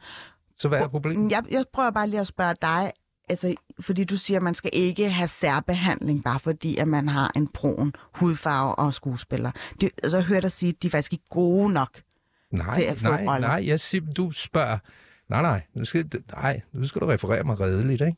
[0.58, 1.30] Så hvad er problemet?
[1.32, 2.92] Jeg, jeg prøver bare lige at spørge dig,
[3.28, 7.32] altså, fordi du siger, at man skal ikke have særbehandling, bare fordi at man har
[7.36, 9.50] en brun hudfarve og skuespiller.
[9.80, 12.00] Det, altså, jeg hørte dig sige, at de er faktisk ikke gode nok.
[12.52, 13.48] Nej, til at få nej, roller.
[13.48, 14.78] nej, jeg siger, du spørger,
[15.28, 18.16] nej, nej, nu skal, nej, nu skal du referere mig redeligt, ikke?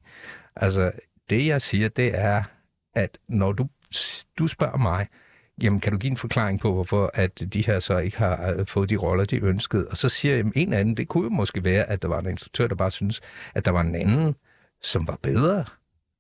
[0.57, 0.91] Altså,
[1.31, 2.43] det jeg siger, det er,
[2.95, 3.69] at når du,
[4.39, 5.07] du spørger mig,
[5.63, 8.67] jamen kan du give en forklaring på, hvorfor at de her så ikke har øh,
[8.67, 9.87] fået de roller, de ønskede?
[9.91, 12.31] Og så siger jeg, en anden, det kunne jo måske være, at der var en
[12.31, 13.21] instruktør, der bare synes,
[13.55, 14.35] at der var en anden,
[14.83, 15.65] som var bedre.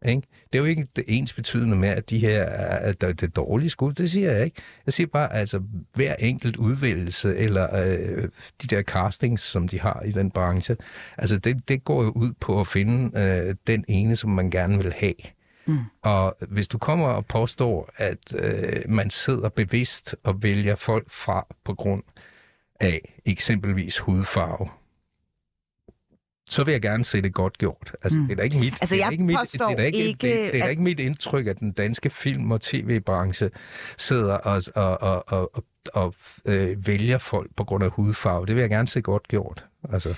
[0.06, 0.22] Ikke?
[0.52, 3.26] Det er jo ikke det ens betydende med, at de her at der- det er
[3.26, 3.92] dårlige skud.
[3.92, 4.56] Det siger jeg ikke.
[4.86, 5.62] Jeg siger bare, altså
[5.94, 8.28] hver enkelt udvælgelse, eller øh,
[8.62, 10.76] de der castings, som de har i den branche,
[11.18, 14.78] altså det, det går jo ud på at finde øh, den ene, som man gerne
[14.82, 15.14] vil have.
[15.66, 15.78] Mm.
[16.02, 21.46] Og hvis du kommer og påstår, at øh, man sidder bevidst og vælger folk fra
[21.64, 22.02] på grund
[22.80, 24.68] af eksempelvis hudfarve,
[26.50, 27.96] så vil jeg gerne se det godt gjort.
[28.02, 28.24] Altså, mm.
[28.26, 30.26] det er da ikke mit, Altså, det er ikke mit, det er da ikke, ikke,
[30.44, 33.50] det, det er at- ikke mit indtryk, at den danske film- og tv-branche
[33.98, 38.46] sidder og, og, og, og, og, og øh, vælger folk på grund af hudfarve.
[38.46, 39.66] Det vil jeg gerne se godt gjort.
[39.92, 40.14] Altså,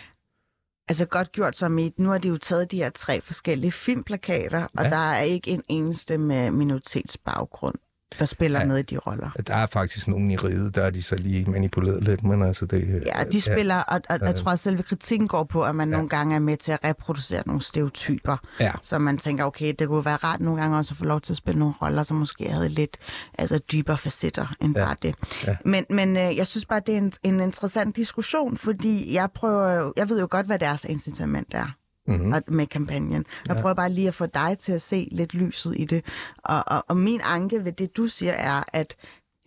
[0.89, 4.67] Altså godt gjort som i, nu har de jo taget de her tre forskellige filmplakater,
[4.79, 4.91] og Ja.
[4.91, 7.75] der er ikke en eneste med minoritetsbaggrund,
[8.19, 8.67] der spiller Ja.
[8.67, 9.31] med i de roller.
[9.47, 12.67] der er faktisk nogen i riget, der er de så lige manipuleret lidt, men altså
[12.67, 13.03] det...
[13.17, 16.09] Ja, de spiller, og, og jeg tror, at selve kritikken går på, at man nogle
[16.09, 18.37] gange er med til at reproducere nogle stereotyper.
[18.61, 18.73] Ja.
[18.83, 21.33] Så man tænker, okay, det kunne være rart nogle gange også at få lov til
[21.33, 22.97] at spille nogle roller, som måske havde lidt
[23.39, 24.85] altså, dybere facetter end Ja.
[24.85, 25.15] bare det.
[25.47, 25.57] Ja.
[25.65, 29.73] Men, men øh, jeg synes bare, det er en, en interessant diskussion, fordi jeg prøver
[29.73, 31.67] jo, jeg ved jo godt, hvad deres incitament er
[32.07, 32.33] Mm-hmm.
[32.33, 33.25] og med kampagnen.
[33.49, 36.05] Jeg prøver bare lige at få dig til at se lidt lyset i det.
[36.39, 38.97] Og, og, og min anke ved det, du siger, er, at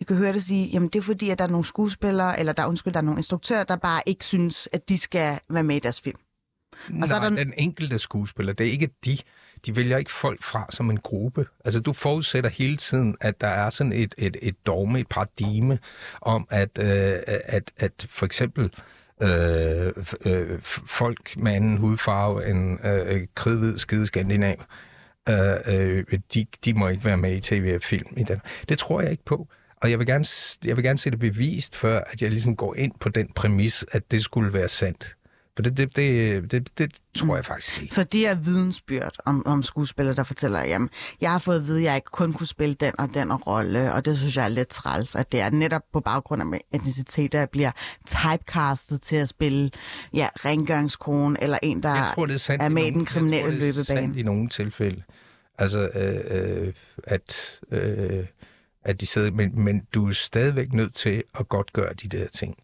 [0.00, 2.52] jeg kan høre dig sige, jamen det er fordi, at der er nogle skuespillere, eller
[2.52, 5.76] der, undskyld, der er nogle instruktører, der bare ikke synes, at de skal være med
[5.76, 6.18] i deres film.
[7.02, 9.18] Og så er Nej, der- den enkelte skuespiller, det er ikke de.
[9.66, 11.46] De vælger ikke folk fra som en gruppe.
[11.64, 15.78] Altså, du forudsætter hele tiden, at der er sådan et, et, et dogme, et paradigme
[16.20, 18.70] om, at, øh, at, at for eksempel øh,
[19.22, 24.56] Øh, f- øh, folk med anden hudfarve end øh, øh, kridhvid skide skandinav,
[25.28, 26.04] øh, øh,
[26.34, 28.40] de, de må ikke være med i tv og film i den.
[28.68, 29.48] Det tror jeg ikke på.
[29.76, 30.24] Og jeg vil, gerne,
[30.64, 33.84] jeg vil gerne se det bevist, før at jeg ligesom går ind på den præmis,
[33.92, 35.16] at det skulle være sandt.
[35.58, 37.94] For det, det, det, det, det tror jeg faktisk ikke.
[37.94, 40.90] Så de er vidensbyrd om, om skuespillere, der fortæller, jamen,
[41.20, 43.92] jeg har fået at vide, at jeg ikke kun kunne spille den og den rolle,
[43.92, 47.34] og det synes jeg er lidt træls, at det er netop på baggrund af etnicitet,
[47.34, 47.70] at jeg bliver
[48.06, 49.70] typecastet til at spille
[50.14, 53.36] ja, rengøringskone, eller en, der Jeg tror, det er sandt er med i den kriminelle
[53.36, 54.00] jeg tror, det er løbebane.
[54.00, 55.02] sandt i nogle tilfælde.
[55.58, 56.72] Altså, øh, øh,
[57.04, 58.26] at, øh,
[58.84, 59.30] at de sidder...
[59.30, 62.56] Men, men du er stadigvæk nødt til at godt gøre de der ting.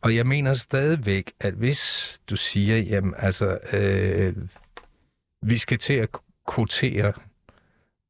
[0.00, 4.36] Og jeg mener stadigvæk, at hvis du siger, jamen altså, øh,
[5.42, 6.08] vi skal til at
[6.46, 7.12] kvotere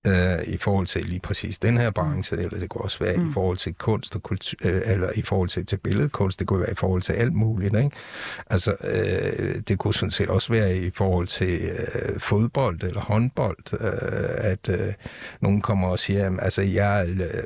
[0.07, 2.42] øh, i forhold til lige præcis den her branche, mm.
[2.42, 3.31] eller det kunne også være mm.
[3.31, 6.61] i forhold til kunst og kultur, øh, eller i forhold til, til billedkunst, det kunne
[6.61, 7.90] være i forhold til alt muligt, ikke?
[8.51, 13.72] Altså, øh, det kunne sådan set også være i forhold til øh, fodbold eller håndbold,
[13.81, 14.94] øh, at øh,
[15.40, 17.44] nogen kommer og siger, at altså, jeg, øh,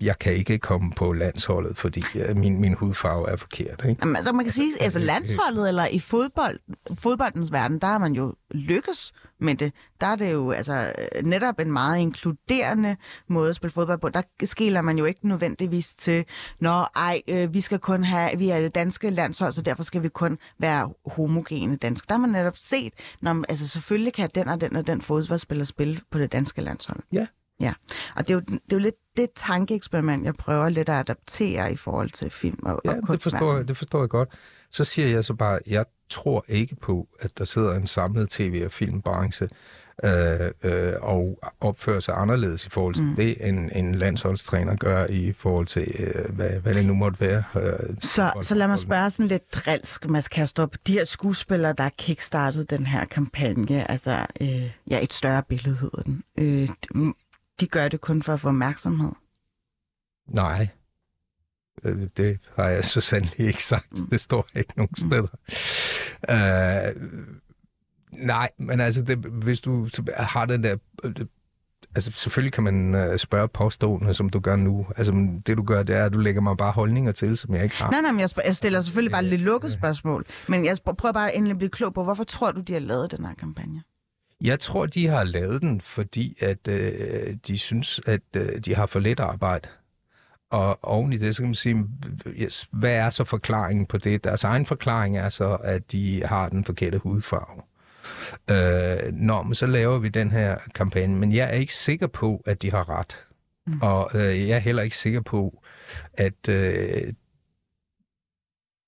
[0.00, 4.00] jeg kan ikke komme på landsholdet, fordi øh, min, min hudfarve er forkert, ikke?
[4.02, 6.58] Jamen, altså, man kan sige, altså landsholdet eller i fodbold,
[6.98, 9.72] fodboldens verden, der har man jo lykkes med det.
[10.00, 10.92] Der er det jo altså
[11.22, 12.96] netop en meget inkluderende
[13.28, 14.08] måde at spille fodbold på.
[14.08, 16.24] Der skiller man jo ikke nødvendigvis til,
[16.60, 20.02] når ej, øh, vi skal kun have, vi er det danske landshold, så derfor skal
[20.02, 22.08] vi kun være homogene dansk.
[22.08, 25.64] Der har man netop set, når, altså selvfølgelig kan den og den og den fodboldspiller
[25.64, 27.00] spille på det danske landshold.
[27.12, 27.26] Ja.
[27.60, 27.72] Ja,
[28.16, 31.72] og det er, jo, det er jo lidt det tankeeksperiment, jeg prøver lidt at adaptere
[31.72, 34.28] i forhold til film og, ja, og det forstår, jeg, det forstår jeg godt.
[34.70, 38.62] Så siger jeg så bare, jeg tror ikke på, at der sidder en samlet tv-
[38.64, 39.48] og filmbranche
[40.04, 43.16] øh, øh, og opfører sig anderledes i forhold til mm.
[43.16, 47.42] det, end en landsholdstræner gør i forhold til, øh, hvad, hvad det nu måtte være.
[47.56, 50.76] Øh, så, så lad mig spørge sådan lidt drilsk, Mads Kastrup.
[50.86, 55.76] De her skuespillere, der har kickstartet den her kampagne, altså øh, ja, et større billede
[55.76, 56.68] hedder den, øh,
[57.60, 59.12] de gør det kun for at få opmærksomhed?
[60.28, 60.68] Nej,
[61.84, 63.92] Øh, det har jeg så sandelig ikke sagt.
[63.92, 64.06] Mm.
[64.10, 65.10] Det står ikke nogen mm.
[65.10, 65.28] steder.
[66.28, 67.02] Uh,
[68.26, 70.76] nej, men altså, det, hvis du har den der...
[71.94, 74.86] Altså, selvfølgelig kan man uh, spørge påstående, som du gør nu.
[74.96, 75.12] Altså,
[75.46, 77.76] det du gør, det er, at du lægger mig bare holdninger til, som jeg ikke
[77.76, 77.90] har.
[77.90, 80.26] Nej, nej, men jeg, jeg stiller selvfølgelig bare lidt lukket spørgsmål.
[80.48, 83.10] Men jeg prøver bare endelig at blive klog på, hvorfor tror du, de har lavet
[83.10, 83.82] den her kampagne?
[84.44, 88.86] Jeg tror, de har lavet den, fordi at øh, de synes, at øh, de har
[88.86, 89.68] for lidt arbejde.
[90.50, 91.84] Og oven i det, så kan man sige,
[92.28, 94.24] yes, hvad er så forklaringen på det?
[94.24, 97.62] Deres egen forklaring er så, at de har den forkerte hudfarve.
[98.50, 102.42] Øh, nå, men så laver vi den her kampagne, men jeg er ikke sikker på,
[102.46, 103.26] at de har ret.
[103.66, 103.82] Mm.
[103.82, 105.62] Og øh, jeg er heller ikke sikker på,
[106.14, 107.12] at øh,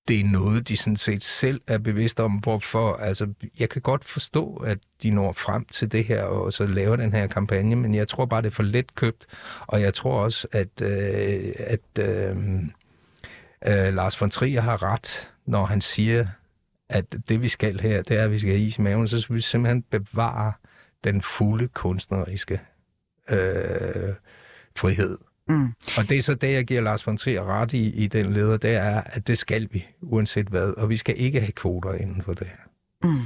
[0.08, 2.96] det er noget, de sådan set selv er bevidste om, hvorfor.
[2.96, 6.96] Altså, jeg kan godt forstå, at de når frem til det her, og så laver
[6.96, 9.26] den her kampagne, men jeg tror bare, det er for let købt,
[9.66, 12.36] og jeg tror også, at, øh, at øh,
[13.66, 16.26] øh, Lars von Trier har ret, når han siger,
[16.88, 19.20] at det vi skal her, det er, at vi skal have is i maven, så
[19.20, 20.52] skal vi simpelthen bevare
[21.04, 22.60] den fulde kunstneriske
[23.30, 24.14] øh,
[24.76, 25.18] frihed.
[25.48, 25.68] Mm.
[25.98, 28.56] Og det er så det, jeg giver Lars von Trier ret i, i den leder,
[28.56, 30.68] det er, at det skal vi, uanset hvad.
[30.68, 33.08] Og vi skal ikke have kvoter inden for det her.
[33.08, 33.20] Mm.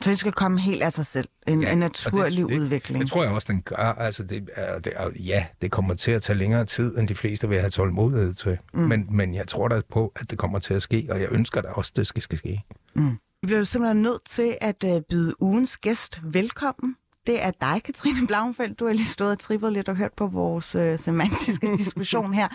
[0.00, 1.28] Så det skal komme helt af sig selv.
[1.48, 2.98] En, ja, en naturlig det, udvikling.
[2.98, 3.76] Det, det tror jeg også, den gør.
[3.76, 7.14] Altså, det er, det er, ja, det kommer til at tage længere tid, end de
[7.14, 8.58] fleste vil have tålmodighed til.
[8.74, 8.80] Mm.
[8.80, 11.60] Men, men jeg tror da på, at det kommer til at ske, og jeg ønsker
[11.60, 12.62] da også, at det skal, skal ske.
[12.94, 13.10] Mm.
[13.42, 18.26] Vi bliver simpelthen nødt til at uh, byde ugens gæst velkommen det er dig, Katrine
[18.26, 18.80] Blauenfeldt.
[18.80, 22.48] Du har lige stået og trippet lidt og hørt på vores øh, semantiske diskussion her.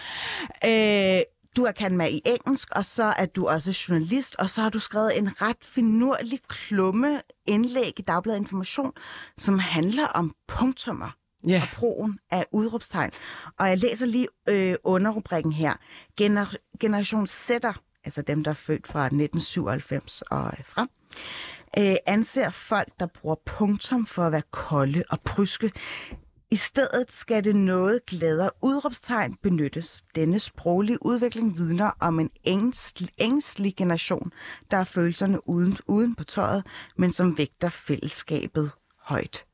[0.65, 1.23] Øh,
[1.57, 4.69] du er kendt med i engelsk, og så er du også journalist, og så har
[4.69, 8.91] du skrevet en ret finurlig klumme indlæg i Dagbladet Information,
[9.37, 11.09] som handler om punktummer
[11.49, 11.61] yeah.
[11.61, 13.11] og brugen af udråbstegn.
[13.59, 15.73] Og jeg læser lige øh, underrubrikken her.
[16.21, 17.73] Gener- Generation Z'er,
[18.05, 20.89] altså dem, der er født fra 1997 og frem,
[21.77, 25.71] øh, anser folk, der bruger punktum for at være kolde og pryske.
[26.51, 30.03] I stedet skal det noget gladere udråbstegn benyttes.
[30.15, 32.29] Denne sproglige udvikling vidner om en
[33.17, 34.31] ængstlig generation,
[34.71, 36.65] der er følelserne uden, uden på tøjet,
[36.97, 39.45] men som vægter fællesskabet højt.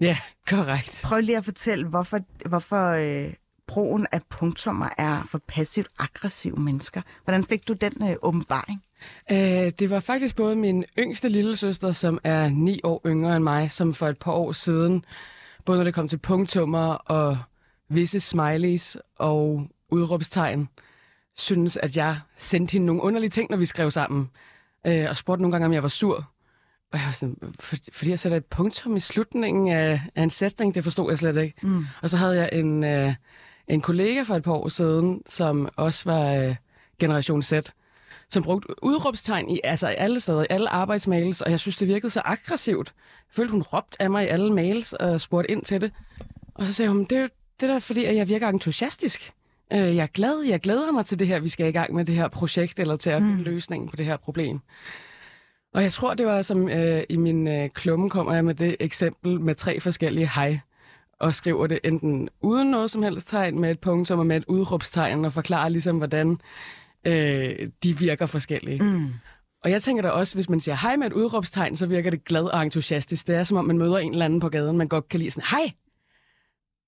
[0.00, 1.00] Ja, korrekt.
[1.04, 3.34] Prøv lige at fortælle, hvorfor, hvorfor øh,
[3.66, 7.02] brugen af punktummer er for passivt aggressive mennesker.
[7.24, 8.82] Hvordan fik du den øh, åbenbaring?
[9.30, 13.44] Øh, det var faktisk både min yngste lille søster, som er ni år yngre end
[13.44, 15.04] mig, som for et par år siden,
[15.64, 17.38] både når det kom til punktummer og
[17.88, 20.68] visse smileys og udråbstegn,
[21.36, 24.30] synes, at jeg sendte hende nogle underlige ting, når vi skrev sammen.
[24.86, 26.30] Øh, og spurgte nogle gange, om jeg var sur.
[26.92, 30.30] Og jeg var sådan, for, fordi jeg sætter et punktum i slutningen af, af en
[30.30, 31.54] sætning, det forstod jeg slet ikke.
[31.62, 31.86] Mm.
[32.02, 33.14] Og så havde jeg en, øh,
[33.68, 36.56] en kollega for et par år siden, som også var øh,
[37.00, 37.52] Generation Z,
[38.30, 42.10] som brugte udråbstegn i altså alle steder, i alle arbejdsmails, og jeg synes, det virkede
[42.10, 42.94] så aggressivt.
[42.96, 45.92] Jeg følte, hun råbte af mig i alle mails og spurgte ind til det.
[46.54, 47.28] Og så sagde hun, det er
[47.60, 49.32] det der, fordi at jeg virker entusiastisk.
[49.72, 52.04] Øh, jeg er glad, jeg glæder mig til det her, vi skal i gang med
[52.04, 53.42] det her projekt, eller til at finde mm.
[53.42, 54.60] løsningen på det her problem.
[55.74, 58.76] Og jeg tror, det var som øh, i min øh, klumme kommer jeg med det
[58.80, 60.58] eksempel med tre forskellige hej,
[61.20, 64.44] og skriver det enten uden noget som helst tegn med et punktum og med et
[64.48, 66.40] udråbstegn, og forklarer ligesom, hvordan
[67.04, 68.82] øh, de virker forskellige.
[68.82, 69.14] Mm.
[69.64, 72.24] Og jeg tænker da også, hvis man siger hej med et udråbstegn, så virker det
[72.24, 73.26] glad og entusiastisk.
[73.26, 75.30] Det er som om, man møder en eller anden på gaden, man godt kan lide
[75.30, 75.72] sådan, hej,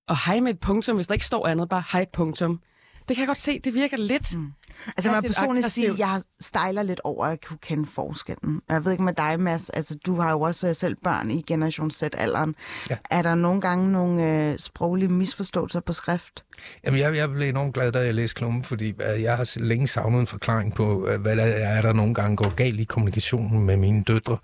[0.07, 2.61] og hej med et punktum, hvis der ikke står andet, bare hej punktum.
[3.07, 4.37] Det kan jeg godt se, det virker lidt...
[4.37, 4.51] Mm.
[4.97, 6.07] Altså, man personligt sige, aggressivt.
[6.07, 8.61] at jeg stejler lidt over at kunne kende forskellen.
[8.69, 11.41] Jeg ved ikke med dig, Mads, altså du har jo også øh, selv børn i
[11.41, 12.55] Generation Z-alderen.
[12.89, 12.97] Ja.
[13.11, 16.43] Er der nogle gange nogle øh, sproglige misforståelser på skrift?
[16.83, 19.87] Jamen, jeg, jeg blev enormt glad, da jeg læste klummen, fordi øh, jeg har længe
[19.87, 23.65] savnet en forklaring på, øh, hvad der er, der nogle gange går galt i kommunikationen
[23.65, 24.37] med mine døtre.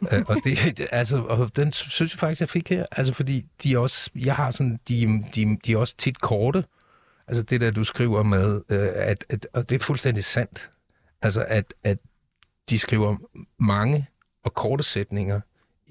[0.28, 2.86] Og, det, altså, og den synes jeg faktisk, jeg fik her.
[2.92, 6.64] Altså, fordi de også, jeg har sådan, de, de, de er også tit korte.
[7.28, 10.70] Altså det der, du skriver med, øh, at, at, og det er fuldstændig sandt.
[11.22, 11.98] Altså, at, at
[12.70, 13.16] de skriver
[13.58, 14.06] mange
[14.44, 15.40] og korte sætninger,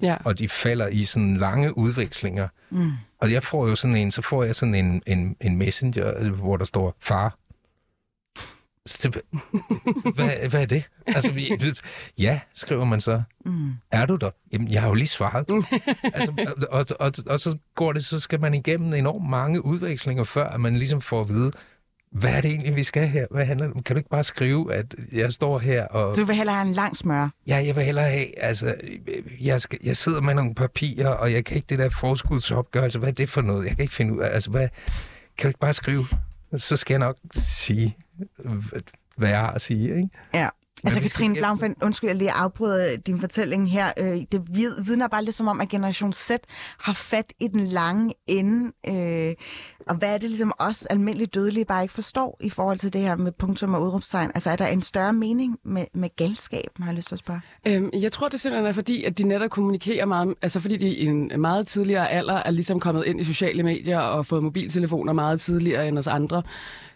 [0.02, 0.16] Ja.
[0.24, 2.48] og de falder i sådan lange udvekslinger.
[2.70, 2.90] Mm.
[3.18, 6.56] Og jeg får jo sådan en, så får jeg sådan en, en, en messenger, hvor
[6.56, 7.38] der står, far.
[10.14, 10.88] Hvad, hvad er det?
[11.06, 11.50] Altså, vi-
[12.18, 13.22] ja, skriver man så.
[13.44, 13.72] Mm.
[13.90, 14.30] Er du der?
[14.52, 15.50] Jamen, jeg har jo lige svaret.
[16.14, 16.32] altså,
[16.70, 20.60] og, og, og så går det, så skal man igennem enormt mange udvekslinger, før at
[20.60, 21.52] man ligesom får at vide,
[22.10, 23.26] hvad er det egentlig, vi skal her?
[23.30, 23.82] Hvad handler det om?
[23.82, 26.16] Kan du ikke bare skrive, at jeg står her og...
[26.16, 27.28] Du vil hellere have en lang smør?
[27.46, 28.74] Ja, jeg vil hellere have, altså,
[29.40, 32.98] jeg, skal, jeg sidder med nogle papirer, og jeg kan ikke det der forskudsopgørelse.
[32.98, 33.66] Hvad er det for noget?
[33.66, 34.68] Jeg kan ikke finde ud af, altså, hvad,
[35.38, 36.06] kan du ikke bare skrive?
[36.56, 37.96] Så skal jeg nok sige,
[39.16, 40.08] hvad jeg har at sige, ikke?
[40.34, 40.48] Ja.
[40.84, 43.92] Altså, vi skal Katrine Blaufeldt, undskyld, jeg lige afbryder din fortælling her.
[43.98, 46.30] Øh, Det vid- vidner bare lidt som om, at Generation Z
[46.78, 48.72] har fat i den lange ende.
[49.86, 53.00] Og hvad er det ligesom os almindelige dødelige bare ikke forstår i forhold til det
[53.00, 54.30] her med punktum og udråbstegn?
[54.34, 57.40] Altså, er der en større mening med, med galskab, har jeg lyst til at spørge?
[57.66, 60.94] Øhm, jeg tror, det simpelthen er fordi, at de netop kommunikerer meget, altså fordi de
[60.94, 65.12] i en meget tidligere alder er ligesom kommet ind i sociale medier og fået mobiltelefoner
[65.12, 66.42] meget tidligere end os andre.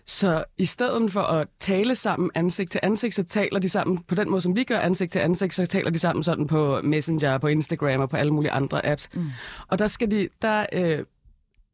[0.07, 4.15] Så i stedet for at tale sammen ansigt til ansigt, så taler de sammen på
[4.15, 7.39] den måde, som vi gør ansigt til ansigt, så taler de sammen sådan på Messenger,
[7.39, 9.09] på Instagram og på alle mulige andre apps.
[9.15, 9.25] Mm.
[9.69, 11.05] Og der skal de, der øh,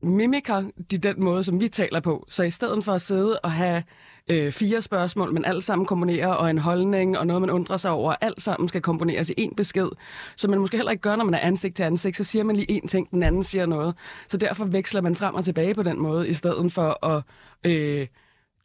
[0.03, 2.27] mimiker de den måde, som vi taler på.
[2.29, 3.83] Så i stedet for at sidde og have
[4.31, 7.91] øh, fire spørgsmål, men alt sammen komponerer, og en holdning, og noget, man undrer sig
[7.91, 9.89] over, alt sammen skal komponeres i én besked.
[10.37, 12.57] Så man måske heller ikke gør, når man er ansigt til ansigt, så siger man
[12.57, 13.95] lige én ting, den anden siger noget.
[14.29, 17.23] Så derfor veksler man frem og tilbage på den måde, i stedet for at...
[17.65, 18.07] Øh,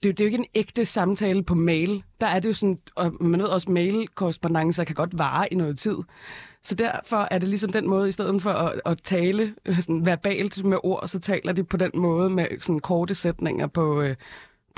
[0.04, 2.04] det, er jo- det er jo ikke en ægte samtale på mail.
[2.22, 5.80] Der er det jo sådan, og man ved også, mail-korrespondancer kan godt vare i noget
[5.80, 5.96] tid.
[6.64, 10.06] Så derfor er det ligesom den måde, i stedet for at, at tale øh, sådan
[10.06, 14.02] verbalt med ord, så taler de på den måde med øh, sådan korte sætninger på,
[14.02, 14.16] øh,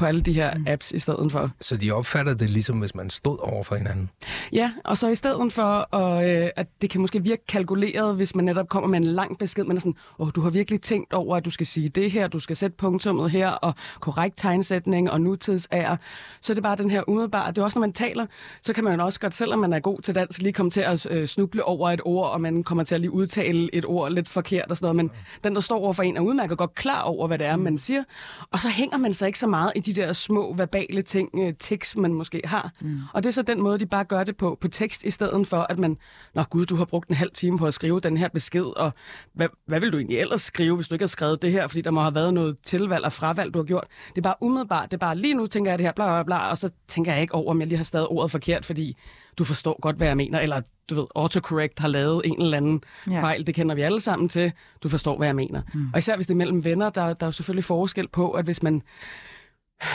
[0.02, 1.52] på alle de her apps i stedet for.
[1.60, 4.10] Så de opfatter det ligesom, hvis man stod over for hinanden.
[4.54, 8.36] Ja, og så i stedet for, at, øh, at det kan måske virke kalkuleret, hvis
[8.36, 11.14] man netop kommer med en lang besked, man er sådan, åh, du har virkelig tænkt
[11.14, 15.12] over, at du skal sige det her, du skal sætte punktummet her, og korrekt tegnsætning
[15.12, 15.98] og nutidsager.
[16.42, 17.52] Så er det bare den her umiddelbare.
[17.52, 18.26] Det er også, når man taler,
[18.62, 20.82] så kan man jo også godt, selvom man er god til dansk, lige komme til
[20.82, 24.12] at øh, snuble over et ord, og man kommer til at lige udtale et ord
[24.12, 24.96] lidt forkert og sådan noget.
[24.96, 25.12] Men
[25.44, 27.78] den, der står over for en, er udmærket godt klar over, hvad det er, man
[27.78, 28.04] siger.
[28.52, 31.54] Og så hænger man sig ikke så meget i de der små verbale ting, øh,
[31.60, 32.72] tekst, man måske har.
[32.82, 33.00] Mm.
[33.14, 35.48] Og det er så den måde, de bare gør det på, på tekst, i stedet
[35.48, 35.98] for, at man,
[36.36, 38.94] nå gud, du har brugt en halv time på at skrive den her besked, og
[39.34, 41.82] hvad, hvad vil du egentlig ellers skrive, hvis du ikke har skrevet det her, fordi
[41.82, 43.88] der må have været noget tilvalg og fravalg, du har gjort.
[44.10, 46.24] Det er bare umiddelbart, det er bare lige nu tænker jeg det her, bla bla
[46.24, 48.98] bla, og så tænker jeg ikke over, om jeg lige har stadig ordet forkert, fordi
[49.38, 52.84] du forstår godt, hvad jeg mener, eller du ved, autocorrect har lavet en eller anden
[53.10, 53.22] ja.
[53.22, 54.52] fejl, det kender vi alle sammen til,
[54.84, 55.62] du forstår, hvad jeg mener.
[55.74, 55.90] Mm.
[55.94, 58.46] Og især hvis det er mellem venner, der, der er jo selvfølgelig forskel på, at
[58.46, 58.82] hvis man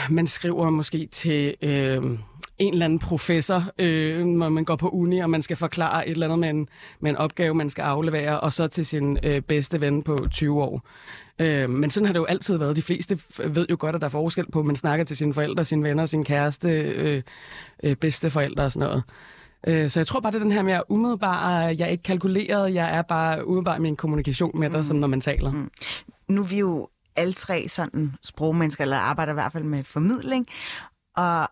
[0.09, 2.03] man skriver måske til øh,
[2.57, 6.11] en eller anden professor, øh, når man går på uni, og man skal forklare et
[6.11, 6.67] eller andet med en,
[6.99, 10.63] med en opgave, man skal aflevere, og så til sin øh, bedste ven på 20
[10.63, 10.81] år.
[11.39, 12.75] Øh, men sådan har det jo altid været.
[12.75, 15.33] De fleste ved jo godt, at der er forskel på, at man snakker til sine
[15.33, 17.21] forældre, sine venner, sin kæreste, øh,
[17.83, 19.03] øh, bedste forældre og sådan noget.
[19.67, 22.73] Øh, Så jeg tror bare, det er den her mere umiddelbare, jeg er ikke kalkuleret,
[22.73, 25.51] jeg er bare umiddelbar i min kommunikation med dig, som når man taler.
[25.51, 25.69] Mm.
[26.29, 26.87] Nu er vi jo
[27.17, 30.47] alle tre sådan sprogmennesker, eller arbejder i hvert fald med formidling,
[31.17, 31.47] og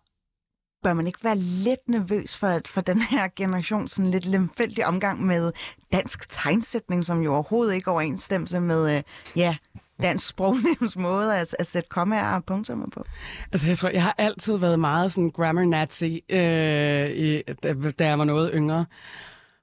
[0.84, 5.26] bør man ikke være lidt nervøs for, for den her generation, sådan lidt lemfældig omgang
[5.26, 5.52] med
[5.92, 9.04] dansk tegnsætning, som jo overhovedet ikke er overensstemmelse med, øh,
[9.36, 9.56] ja,
[10.02, 13.04] dansk sprognævns måde at, at sætte kommaer og punktummer på?
[13.52, 18.20] Altså, jeg tror, jeg har altid været meget sådan grammar-nazi, øh, i, da, da jeg
[18.20, 18.86] var noget yngre.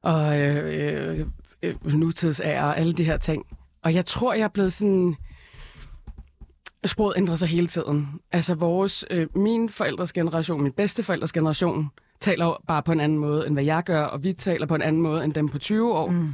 [0.03, 1.27] Og øh, øh,
[1.63, 3.47] øh, nutidsager og alle de her ting.
[3.85, 5.17] Og jeg tror, jeg er blevet sådan...
[6.85, 8.09] Sproget ændrer sig hele tiden.
[8.33, 13.01] Altså, vores, øh, min forældres generation, min bedste forældres generation, taler jo bare på en
[13.01, 15.49] anden måde, end hvad jeg gør, og vi taler på en anden måde, end dem
[15.49, 16.11] på 20 år.
[16.11, 16.29] Mm.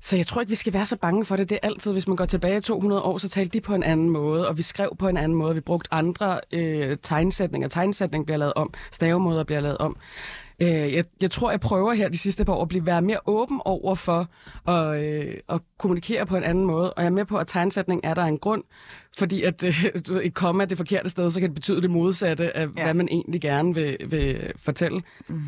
[0.00, 1.50] Så jeg tror ikke, vi skal være så bange for det.
[1.50, 4.10] Det er altid, hvis man går tilbage 200 år, så talte de på en anden
[4.10, 5.54] måde, og vi skrev på en anden måde.
[5.54, 7.68] Vi brugte andre øh, tegnsætninger.
[7.68, 9.96] Tegnsætning bliver lavet om, stavemåder bliver lavet om.
[10.60, 13.18] Øh, jeg, jeg tror, jeg prøver her de sidste par år at blive være mere
[13.26, 14.28] åben over for
[14.68, 16.92] at, øh, at kommunikere på en anden måde.
[16.92, 18.62] Og jeg er med på, at tegnsætning er der en grund,
[19.18, 19.84] fordi at øh,
[20.22, 22.82] et komma det forkerte sted, så kan det betyde det modsatte af, ja.
[22.82, 25.02] hvad man egentlig gerne vil, vil fortælle.
[25.28, 25.42] Mm.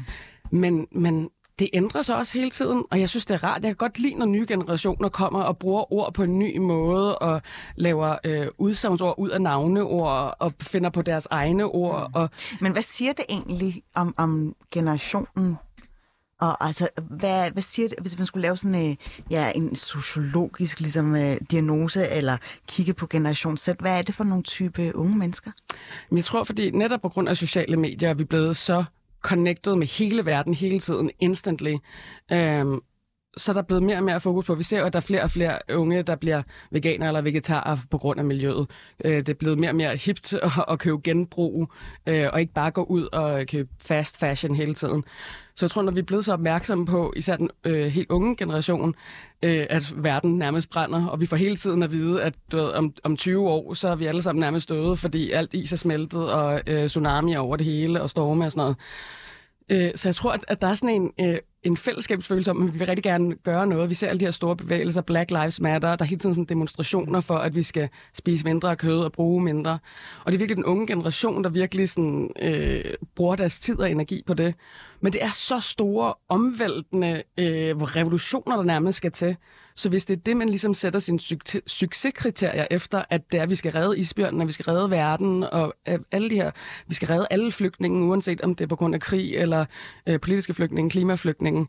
[0.50, 3.62] Men, men det ændrer sig også hele tiden, og jeg synes, det er rart.
[3.62, 7.18] Jeg kan godt lide, når nye generationer kommer og bruger ord på en ny måde,
[7.18, 7.42] og
[7.76, 12.10] laver øh, udsagnsord ud af navneord, og finder på deres egne ord.
[12.14, 12.30] Og...
[12.60, 15.56] Men hvad siger det egentlig om, om generationen?
[16.40, 18.96] Og altså, hvad, hvad siger det, hvis man skulle lave sådan øh,
[19.30, 22.36] ja, en sociologisk ligesom, øh, diagnose, eller
[22.68, 25.50] kigge på generation Z, hvad er det for nogle type unge mennesker?
[26.12, 28.84] Jeg tror, fordi netop på grund af sociale medier er vi blevet så
[29.22, 31.74] connected med hele verden hele tiden, instantly.
[32.32, 32.80] Øhm,
[33.36, 35.02] så er der blevet mere og mere fokus på, vi ser jo, at der er
[35.02, 38.70] flere og flere unge, der bliver veganer eller vegetarer på grund af miljøet.
[39.04, 41.72] Øh, det er blevet mere og mere hipt at, at købe genbrug,
[42.10, 45.04] uh, og ikke bare gå ud og købe fast fashion hele tiden.
[45.56, 48.36] Så jeg tror, når vi er blevet så opmærksomme på, især den øh, helt unge
[48.36, 48.94] generation,
[49.42, 52.72] øh, at verden nærmest brænder, og vi får hele tiden at vide, at du ved,
[52.72, 55.76] om, om 20 år, så er vi alle sammen nærmest døde, fordi alt is er
[55.76, 58.76] smeltet, og øh, tsunami over det hele, og storme og sådan noget.
[59.68, 62.74] Øh, så jeg tror, at, at der er sådan en, øh, en fællesskabsfølelse om, at
[62.74, 63.90] vi vil rigtig gerne gøre noget.
[63.90, 66.44] Vi ser alle de her store bevægelser, Black Lives Matter, der er hele tiden sådan
[66.44, 69.78] demonstrationer for, at vi skal spise mindre kød og bruge mindre.
[70.24, 73.90] Og det er virkelig den unge generation, der virkelig sådan, øh, bruger deres tid og
[73.90, 74.54] energi på det.
[75.00, 79.36] Men det er så store, omvæltende øh, revolutioner, der nærmest skal til.
[79.76, 81.18] Så hvis det er det, man ligesom sætter sine
[81.66, 85.42] succeskriterier efter, at det er, at vi skal redde isbjørnen, og vi skal redde verden,
[85.42, 86.50] og øh, alle de her,
[86.86, 89.64] vi skal redde alle flygtninge, uanset om det er på grund af krig, eller
[90.06, 91.66] øh, politiske flygtninge, klimaflygtninge,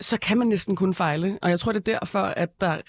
[0.00, 1.38] så kan man næsten kun fejle.
[1.42, 2.80] Og jeg tror, det er derfor, at der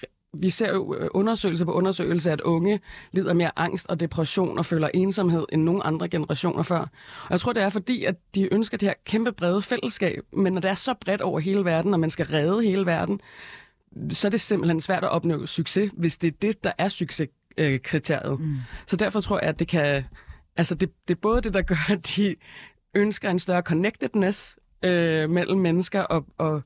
[0.42, 2.80] vi ser jo øh, undersøgelse på undersøgelse, at unge
[3.12, 6.80] lider mere angst og depression og føler ensomhed end nogen andre generationer før.
[7.24, 10.54] Og jeg tror, det er fordi, at de ønsker det her kæmpe brede fællesskab, men
[10.54, 13.22] når det er så bredt over hele verden, og man skal redde hele verden,
[14.10, 18.40] så er det simpelthen svært at opnå succes, hvis det er det, der er succeskriteriet.
[18.40, 18.58] Mm.
[18.88, 20.04] Så derfor tror jeg, at det kan...
[20.58, 22.36] Altså, det, det er både det, der gør, at de
[22.94, 26.62] ønsker en større connectedness øh, mellem mennesker, og, og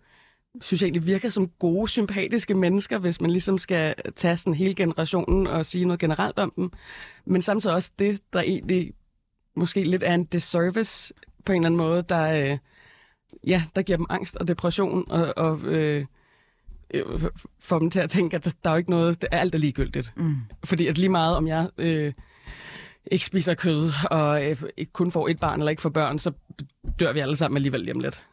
[0.62, 4.76] synes jeg egentlig virker som gode, sympatiske mennesker, hvis man ligesom skal tage sådan hele
[4.76, 6.72] generationen og sige noget generelt om dem.
[7.26, 8.94] Men samtidig også det, der egentlig
[9.56, 11.14] måske lidt er en disservice
[11.46, 12.58] på en eller anden måde, der, øh,
[13.48, 16.06] ja, der giver dem angst og depression og, og øh,
[16.94, 17.24] øh,
[17.60, 19.60] får dem til at tænke, at der er jo ikke noget, det er alt er
[19.60, 20.14] ligegyldigt.
[20.16, 20.36] Mm.
[20.64, 22.14] Fordi at lige meget om jeg øh,
[23.12, 26.32] ikke spiser kød og øh, ikke kun får et barn eller ikke får børn, så
[27.00, 28.24] dør vi alle sammen alligevel hjem lidt.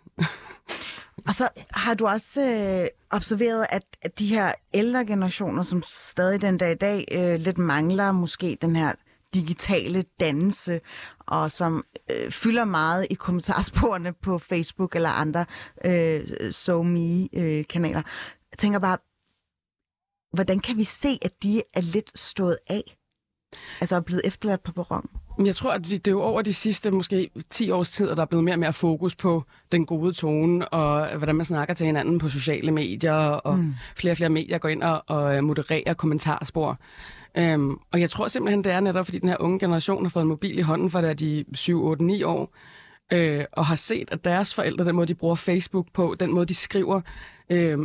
[1.29, 6.43] Og så har du også øh, observeret, at, at de her ældre generationer, som stadig
[6.43, 8.93] den dag i dag øh, lidt mangler måske den her
[9.35, 10.81] digitale dannelse,
[11.19, 15.45] og som øh, fylder meget i kommentarsporene på Facebook eller andre
[15.85, 18.03] øh, SoMe-kanaler.
[18.57, 18.99] Øh, jeg tænker bare,
[20.33, 22.97] hvordan kan vi se, at de er lidt stået af?
[23.81, 25.09] Altså er blevet efterladt på perron?
[25.45, 28.23] Jeg tror, at det er jo over de sidste måske 10 års tid, at der
[28.23, 31.87] er blevet mere og mere fokus på den gode tone, og hvordan man snakker til
[31.87, 33.75] hinanden på sociale medier, og mm.
[33.97, 36.79] flere og flere medier går ind og, og modererer kommentarspor.
[37.39, 40.23] Øhm, og jeg tror simpelthen, det er netop, fordi den her unge generation har fået
[40.23, 42.55] en mobil i hånden, for da de 7, 8, 9 år,
[43.13, 46.47] øh, og har set, at deres forældre, den måde, de bruger Facebook på, den måde,
[46.47, 47.01] de skriver,
[47.51, 47.79] øh,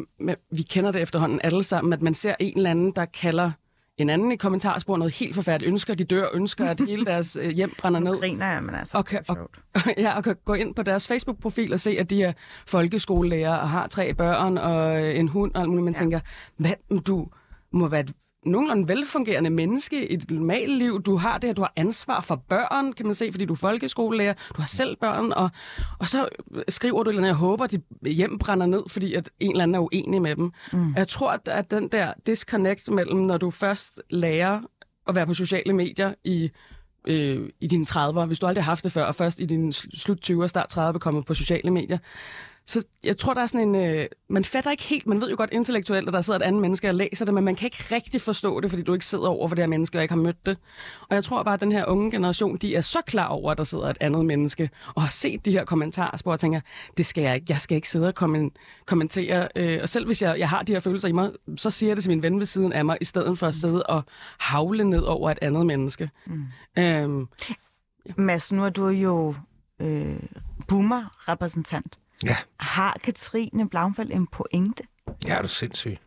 [0.51, 3.51] vi kender det efterhånden alle sammen, at man ser en eller anden, der kalder
[3.97, 5.69] en anden i kommentarspor noget helt forfærdeligt.
[5.69, 8.19] Ønsker, de dør, ønsker, at hele deres øh, hjem brænder ned.
[8.19, 9.49] griner jeg, men altså, og kan, og,
[9.97, 12.33] ja, og kan gå ind på deres Facebook-profil og se, at de er
[12.67, 15.83] folkeskolelærer og har tre børn og en hund og alt muligt.
[15.83, 15.99] Man ja.
[15.99, 16.19] tænker,
[16.57, 17.27] hvad, du
[17.71, 18.13] må være et
[18.45, 21.01] nogenlunde velfungerende menneske i et normalt liv.
[21.01, 23.57] Du har det her, du har ansvar for børn, kan man se, fordi du er
[23.57, 25.49] folkeskolelærer, du har selv børn, og,
[25.99, 26.29] og så
[26.69, 29.63] skriver du eller andet, jeg håber, at de hjem brænder ned, fordi at en eller
[29.63, 30.51] anden er uenig med dem.
[30.73, 30.93] Mm.
[30.95, 34.61] Jeg tror, at, at den der disconnect mellem, når du først lærer
[35.07, 36.51] at være på sociale medier i
[37.07, 39.73] øh, i dine 30'er, hvis du aldrig har haft det før, og først i din
[39.73, 41.97] slut 20'er, start 30'er kommet på sociale medier,
[42.65, 43.75] så jeg tror, der er sådan en...
[43.75, 46.61] Øh, man fatter ikke helt, man ved jo godt intellektuelt, at der sidder et andet
[46.61, 49.27] menneske og læser det, men man kan ikke rigtig forstå det, fordi du ikke sidder
[49.27, 50.57] over for det her menneske og ikke har mødt det.
[51.09, 53.57] Og jeg tror bare, at den her unge generation, de er så klar over, at
[53.57, 56.61] der sidder et andet menneske, og har set de her kommentarspor og tænker,
[56.97, 58.15] det skal jeg ikke, jeg skal ikke sidde og
[58.85, 59.47] kommentere.
[59.55, 61.97] Øh, og selv hvis jeg, jeg har de her følelser i mig, så siger jeg
[61.97, 64.03] det til min ven ved siden af mig, i stedet for at sidde og
[64.39, 66.09] havle ned over et andet menneske.
[66.25, 66.45] Mm.
[66.77, 67.53] Øhm, ja.
[68.17, 69.35] Mads, nu er du jo
[69.79, 70.19] øh,
[70.67, 71.99] boomer-repræsentant.
[72.25, 72.35] Ja.
[72.59, 74.83] Har Katrine Blaufeldt en pointe?
[75.27, 75.97] Ja, er du sindssyg.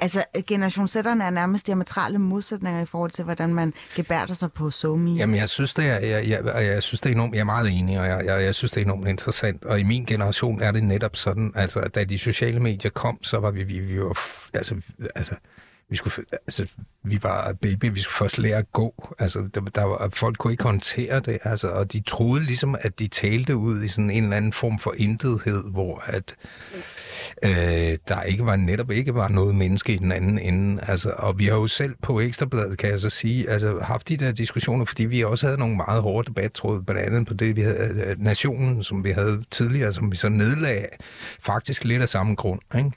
[0.00, 4.70] Altså, generation Z'erne er nærmest diametrale modsætninger i forhold til, hvordan man gebærder sig på
[4.70, 5.10] SoMe.
[5.10, 7.68] Jamen, jeg synes, det er, jeg, jeg, jeg, synes, det er enormt, jeg er meget
[7.68, 9.64] enig, og jeg, jeg, jeg synes, det er enormt interessant.
[9.64, 13.38] Og i min generation er det netop sådan, altså, da de sociale medier kom, så
[13.38, 14.18] var vi, vi, vi var,
[14.54, 14.74] altså,
[15.14, 15.34] altså,
[15.90, 16.66] vi skulle, altså,
[17.02, 19.14] vi var baby, vi skulle først lære at gå.
[19.18, 22.98] Altså, der, der var, folk kunne ikke håndtere det, altså, og de troede ligesom, at
[22.98, 26.36] de talte ud i sådan en eller anden form for intethed, hvor at,
[27.42, 30.82] øh, der ikke var netop ikke var noget menneske i den anden ende.
[30.88, 34.16] Altså, og vi har jo selv på Ekstrabladet, kan jeg så sige, altså, haft de
[34.16, 37.62] der diskussioner, fordi vi også havde nogle meget hårde debattråd, blandt andet på det, vi
[37.62, 40.86] havde øh, Nationen, som vi havde tidligere, som vi så nedlagde,
[41.42, 42.90] faktisk lidt af samme grund, ikke?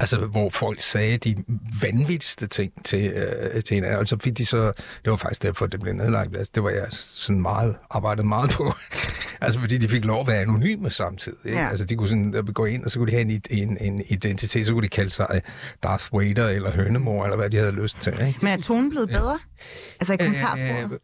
[0.00, 1.36] Altså, hvor folk sagde de
[1.82, 3.98] vanvittigste ting til, øh, til hinanden.
[3.98, 4.72] Og så fik de så...
[5.04, 6.36] Det var faktisk derfor, det blev nedlagt.
[6.36, 8.72] Altså, det var jeg sådan meget, arbejdet meget på.
[9.40, 11.38] altså, fordi de fik lov at være anonyme samtidig.
[11.44, 11.58] Ikke?
[11.58, 11.68] Ja.
[11.68, 14.00] Altså, de kunne sådan øh, gå ind, og så kunne de have en, en, en
[14.08, 14.66] identitet.
[14.66, 15.42] Så kunne de kalde sig
[15.82, 18.12] Darth Vader eller Hønemor, eller hvad de havde lyst til.
[18.12, 18.38] Ikke?
[18.42, 19.38] Men er tonen blevet bedre?
[20.00, 20.92] Altså i kommentarsporet?
[20.92, 20.98] Øh,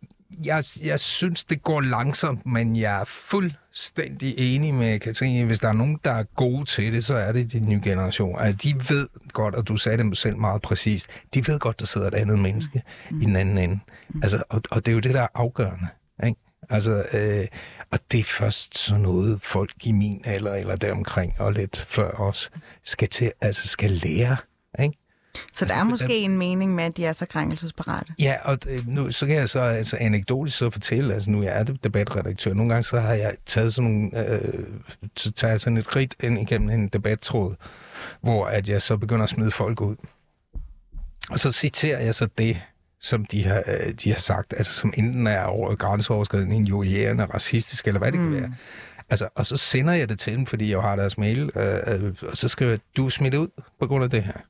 [0.44, 5.46] jeg, jeg synes, det går langsomt, men jeg er fuldstændig enig med Katrine.
[5.46, 8.38] Hvis der er nogen, der er gode til det, så er det de nye generationer.
[8.38, 11.86] Altså, de ved godt, og du sagde det selv meget præcist, de ved godt, der
[11.86, 13.22] sidder et andet menneske mm.
[13.22, 13.78] i den anden ende.
[14.22, 15.86] Altså, og, og det er jo det, der er afgørende.
[16.24, 16.40] Ikke?
[16.70, 17.46] Altså, øh,
[17.90, 22.10] og det er først sådan noget, folk i min alder eller deromkring, og lidt før
[22.10, 22.50] os,
[22.84, 24.36] skal, til, altså skal lære.
[24.82, 24.98] Ikke?
[25.52, 28.12] Så der er altså, måske en mening med, at de er så krænkelsesparate.
[28.18, 31.42] Ja, og øh, nu, så kan jeg så altså, anekdotisk så fortælle, altså nu er
[31.42, 34.64] jeg debatredaktør, nogle gange så har jeg taget sådan nogle, øh,
[35.16, 37.54] så tager jeg sådan et krit ind igennem en debattråd,
[38.20, 39.96] hvor at jeg så begynder at smide folk ud.
[41.30, 42.60] Og så citerer jeg så det,
[43.00, 47.86] som de har, øh, de har sagt, altså som enten er over grænseoverskridende, injurierende, racistisk,
[47.86, 48.32] eller hvad det mm.
[48.32, 48.54] kan være.
[49.10, 52.14] Altså, og så sender jeg det til dem, fordi jeg har deres mail, øh, øh,
[52.22, 53.48] og så skriver jeg, du er smidt ud
[53.80, 54.40] på grund af det her.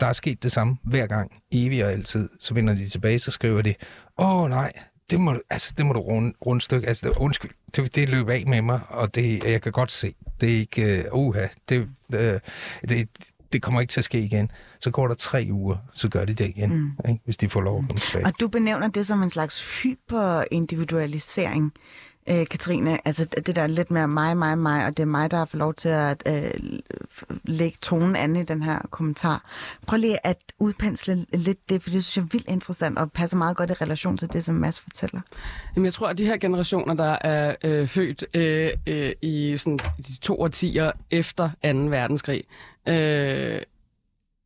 [0.00, 2.28] Der er sket det samme hver gang, evig og altid.
[2.38, 3.74] Så vender de tilbage, så skriver de,
[4.18, 4.72] åh nej,
[5.10, 6.88] det må, altså, det må du rund, rundstykke.
[6.88, 10.14] Altså, det, undskyld, det, det løb af med mig, og det, jeg kan godt se.
[10.40, 12.18] Det er ikke, uh, uha, det, uh,
[12.88, 13.08] det,
[13.52, 14.50] det kommer ikke til at ske igen.
[14.80, 16.92] Så går der tre uger, så gør de det igen, mm.
[17.08, 17.20] ikke?
[17.24, 18.26] hvis de får lov at komme tilbage.
[18.26, 21.72] Og du benævner det som en slags hyperindividualisering,
[22.30, 23.06] øh, Katrine.
[23.06, 25.44] Altså det der er lidt mere mig, mig, mig, og det er mig, der har
[25.44, 26.78] fået lov til at øh,
[27.44, 29.50] lægge tonen an i den her kommentar.
[29.86, 33.36] Prøv lige at udpensle lidt det, for det synes jeg er vildt interessant, og passer
[33.36, 35.20] meget godt i relation til det, som Mads fortæller.
[35.76, 39.78] Jamen, jeg tror, at de her generationer, der er øh, født øh, øh, i sådan,
[39.78, 41.68] de to årtier efter 2.
[41.68, 42.44] verdenskrig,
[42.88, 43.62] øh,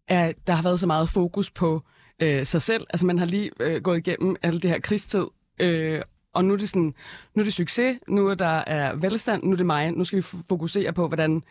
[0.09, 1.83] er, der har været så meget fokus på
[2.21, 2.87] øh, sig selv.
[2.91, 5.25] Altså, man har lige øh, gået igennem alle det her krigstid,
[5.59, 6.03] øh,
[6.33, 6.95] og nu er det sådan,
[7.35, 10.17] nu er det succes, nu er der er velstand, nu er det mig, nu skal
[10.17, 11.43] vi fokusere på, hvordan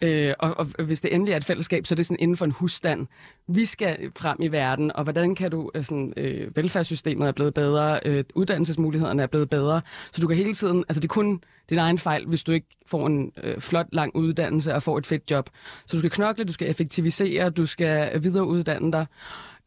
[0.00, 2.44] Øh, og, og hvis det endelig er et fællesskab, så er det sådan inden for
[2.44, 3.06] en husstand.
[3.48, 7.54] Vi skal frem i verden, og hvordan kan du, øh, sådan, øh, velfærdssystemet er blevet
[7.54, 9.80] bedre, øh, uddannelsesmulighederne er blevet bedre,
[10.12, 12.66] så du kan hele tiden, altså det er kun din egen fejl, hvis du ikke
[12.86, 15.50] får en øh, flot, lang uddannelse og får et fedt job.
[15.86, 19.06] Så du skal knokle, du skal effektivisere, du skal videreuddanne dig.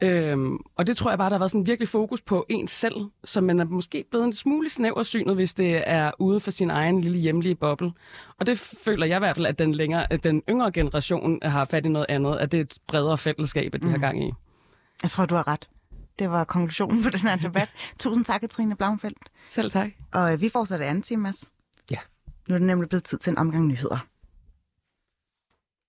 [0.02, 2.96] Øhm, og det tror jeg bare, der har været sådan virkelig fokus på ens selv,
[3.24, 7.02] så man er måske blevet en smule snæversynet, hvis det er ude for sin egen
[7.02, 7.92] lille hjemlige boble.
[8.40, 11.66] Og det føler jeg i hvert fald, at den, længere, at den yngre generation har
[11.66, 14.34] fat i noget andet, at det er et bredere fællesskab, at de har gang i.
[15.02, 15.70] Jeg tror, du har ret.
[16.20, 17.70] Det var konklusionen på den her debat.
[18.00, 19.30] Tusind tak, Katrine Blomfeldt.
[19.50, 19.90] Selv tak.
[20.14, 21.48] Og øh, vi fortsætter anden time, Mads.
[21.92, 21.98] Ja.
[22.48, 24.06] Nu er det nemlig blevet tid til en omgang nyheder.